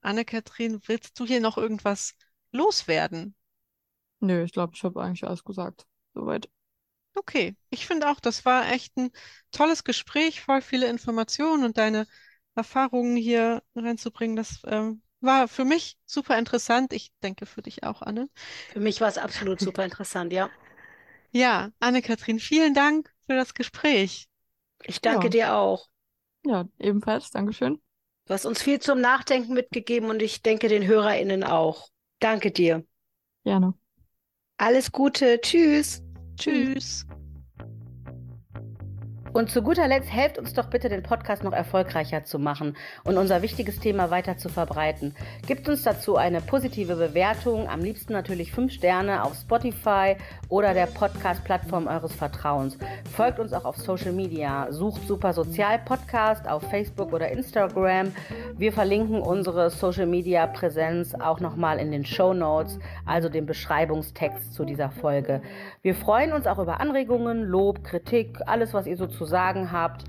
Anne-Kathrin, 0.00 0.80
willst 0.86 1.18
du 1.20 1.26
hier 1.26 1.40
noch 1.40 1.58
irgendwas 1.58 2.14
loswerden? 2.52 3.34
Nö, 4.20 4.42
ich 4.44 4.52
glaube, 4.52 4.74
ich 4.76 4.82
habe 4.84 5.02
eigentlich 5.02 5.24
alles 5.24 5.44
gesagt. 5.44 5.86
Soweit. 6.14 6.48
Okay, 7.14 7.56
ich 7.70 7.86
finde 7.86 8.08
auch, 8.08 8.20
das 8.20 8.44
war 8.44 8.70
echt 8.70 8.96
ein 8.96 9.10
tolles 9.50 9.82
Gespräch, 9.84 10.40
voll 10.40 10.62
viele 10.62 10.86
Informationen 10.88 11.64
und 11.64 11.76
deine 11.76 12.06
Erfahrungen 12.54 13.16
hier 13.16 13.62
reinzubringen. 13.74 14.36
Das 14.36 14.60
ähm, 14.66 15.02
war 15.20 15.48
für 15.48 15.64
mich 15.64 15.98
super 16.06 16.38
interessant. 16.38 16.92
Ich 16.92 17.12
denke 17.22 17.46
für 17.46 17.62
dich 17.62 17.82
auch, 17.82 18.02
Anne. 18.02 18.28
Für 18.72 18.80
mich 18.80 19.00
war 19.00 19.08
es 19.08 19.18
absolut 19.18 19.60
super 19.60 19.84
interessant, 19.84 20.32
ja. 20.32 20.48
Ja, 21.32 21.70
Anne-Kathrin, 21.80 22.38
vielen 22.38 22.74
Dank 22.74 23.12
für 23.26 23.36
das 23.36 23.54
Gespräch. 23.54 24.28
Ich 24.84 25.00
danke 25.00 25.26
ja. 25.26 25.30
dir 25.30 25.54
auch. 25.54 25.88
Ja, 26.44 26.68
ebenfalls. 26.80 27.30
Dankeschön. 27.30 27.80
Du 28.28 28.34
hast 28.34 28.44
uns 28.44 28.62
viel 28.62 28.78
zum 28.78 29.00
Nachdenken 29.00 29.54
mitgegeben 29.54 30.10
und 30.10 30.20
ich 30.20 30.42
denke 30.42 30.68
den 30.68 30.86
HörerInnen 30.86 31.44
auch. 31.44 31.88
Danke 32.20 32.50
dir. 32.50 32.84
Gerne. 33.42 33.72
Alles 34.58 34.92
Gute. 34.92 35.40
Tschüss. 35.40 36.02
Tschüss. 36.36 37.06
Und 39.38 39.52
zu 39.52 39.62
guter 39.62 39.86
Letzt 39.86 40.12
helft 40.12 40.36
uns 40.36 40.52
doch 40.52 40.66
bitte, 40.66 40.88
den 40.88 41.04
Podcast 41.04 41.44
noch 41.44 41.52
erfolgreicher 41.52 42.24
zu 42.24 42.40
machen 42.40 42.76
und 43.04 43.18
unser 43.18 43.40
wichtiges 43.40 43.78
Thema 43.78 44.10
weiter 44.10 44.36
zu 44.36 44.48
verbreiten. 44.48 45.14
Gebt 45.46 45.68
uns 45.68 45.84
dazu 45.84 46.16
eine 46.16 46.40
positive 46.40 46.96
Bewertung, 46.96 47.68
am 47.68 47.78
liebsten 47.78 48.14
natürlich 48.14 48.50
fünf 48.50 48.72
Sterne 48.72 49.22
auf 49.22 49.36
Spotify 49.36 50.16
oder 50.48 50.74
der 50.74 50.86
Podcast-Plattform 50.86 51.86
eures 51.86 52.14
Vertrauens. 52.14 52.76
Folgt 53.14 53.38
uns 53.38 53.52
auch 53.52 53.64
auf 53.64 53.76
Social 53.76 54.10
Media, 54.10 54.72
sucht 54.72 55.06
Super 55.06 55.32
Sozial 55.32 55.78
Podcast 55.84 56.48
auf 56.48 56.64
Facebook 56.68 57.12
oder 57.12 57.28
Instagram. 57.28 58.10
Wir 58.56 58.72
verlinken 58.72 59.20
unsere 59.20 59.70
Social 59.70 60.06
Media 60.06 60.48
Präsenz 60.48 61.14
auch 61.14 61.38
nochmal 61.38 61.78
in 61.78 61.92
den 61.92 62.04
Show 62.04 62.34
Notes, 62.34 62.80
also 63.06 63.28
dem 63.28 63.46
Beschreibungstext 63.46 64.52
zu 64.52 64.64
dieser 64.64 64.90
Folge. 64.90 65.42
Wir 65.82 65.94
freuen 65.94 66.32
uns 66.32 66.48
auch 66.48 66.58
über 66.58 66.80
Anregungen, 66.80 67.44
Lob, 67.44 67.84
Kritik, 67.84 68.38
alles, 68.44 68.74
was 68.74 68.88
ihr 68.88 68.96
so 68.96 69.06
zu 69.06 69.27
sagen 69.28 69.72
habt, 69.72 70.04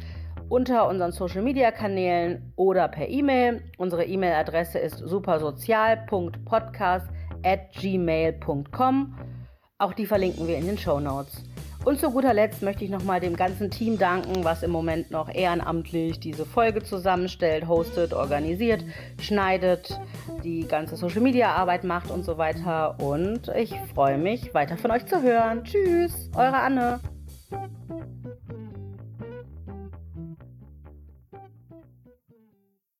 unter 0.49 0.87
unseren 0.87 1.11
Social 1.11 1.43
Media 1.43 1.71
Kanälen 1.71 2.53
oder 2.55 2.87
per 2.87 3.07
E-Mail. 3.07 3.61
Unsere 3.77 4.05
E-Mail-Adresse 4.05 4.79
ist 4.79 4.97
supersozial.podcast 4.97 7.05
at 7.43 7.71
gmail.com. 7.73 9.15
Auch 9.77 9.93
die 9.93 10.05
verlinken 10.05 10.47
wir 10.47 10.57
in 10.57 10.65
den 10.65 10.77
Show 10.77 10.99
Notes. 10.99 11.43
Und 11.85 11.97
zu 11.97 12.11
guter 12.11 12.33
Letzt 12.33 12.61
möchte 12.61 12.83
ich 12.83 12.89
nochmal 12.89 13.21
dem 13.21 13.37
ganzen 13.37 13.71
Team 13.71 13.97
danken, 13.97 14.43
was 14.43 14.63
im 14.63 14.71
Moment 14.71 15.11
noch 15.11 15.33
ehrenamtlich 15.33 16.19
diese 16.19 16.45
Folge 16.45 16.83
zusammenstellt, 16.83 17.69
hostet, 17.69 18.13
organisiert, 18.13 18.83
schneidet, 19.21 19.97
die 20.43 20.67
ganze 20.67 20.97
Social 20.97 21.21
Media 21.21 21.53
Arbeit 21.53 21.85
macht 21.85 22.11
und 22.11 22.25
so 22.25 22.37
weiter. 22.37 22.99
Und 22.99 23.47
ich 23.55 23.73
freue 23.93 24.17
mich, 24.17 24.53
weiter 24.53 24.77
von 24.77 24.91
euch 24.91 25.05
zu 25.05 25.21
hören. 25.21 25.63
Tschüss, 25.63 26.29
eure 26.35 26.57
Anne. 26.57 26.99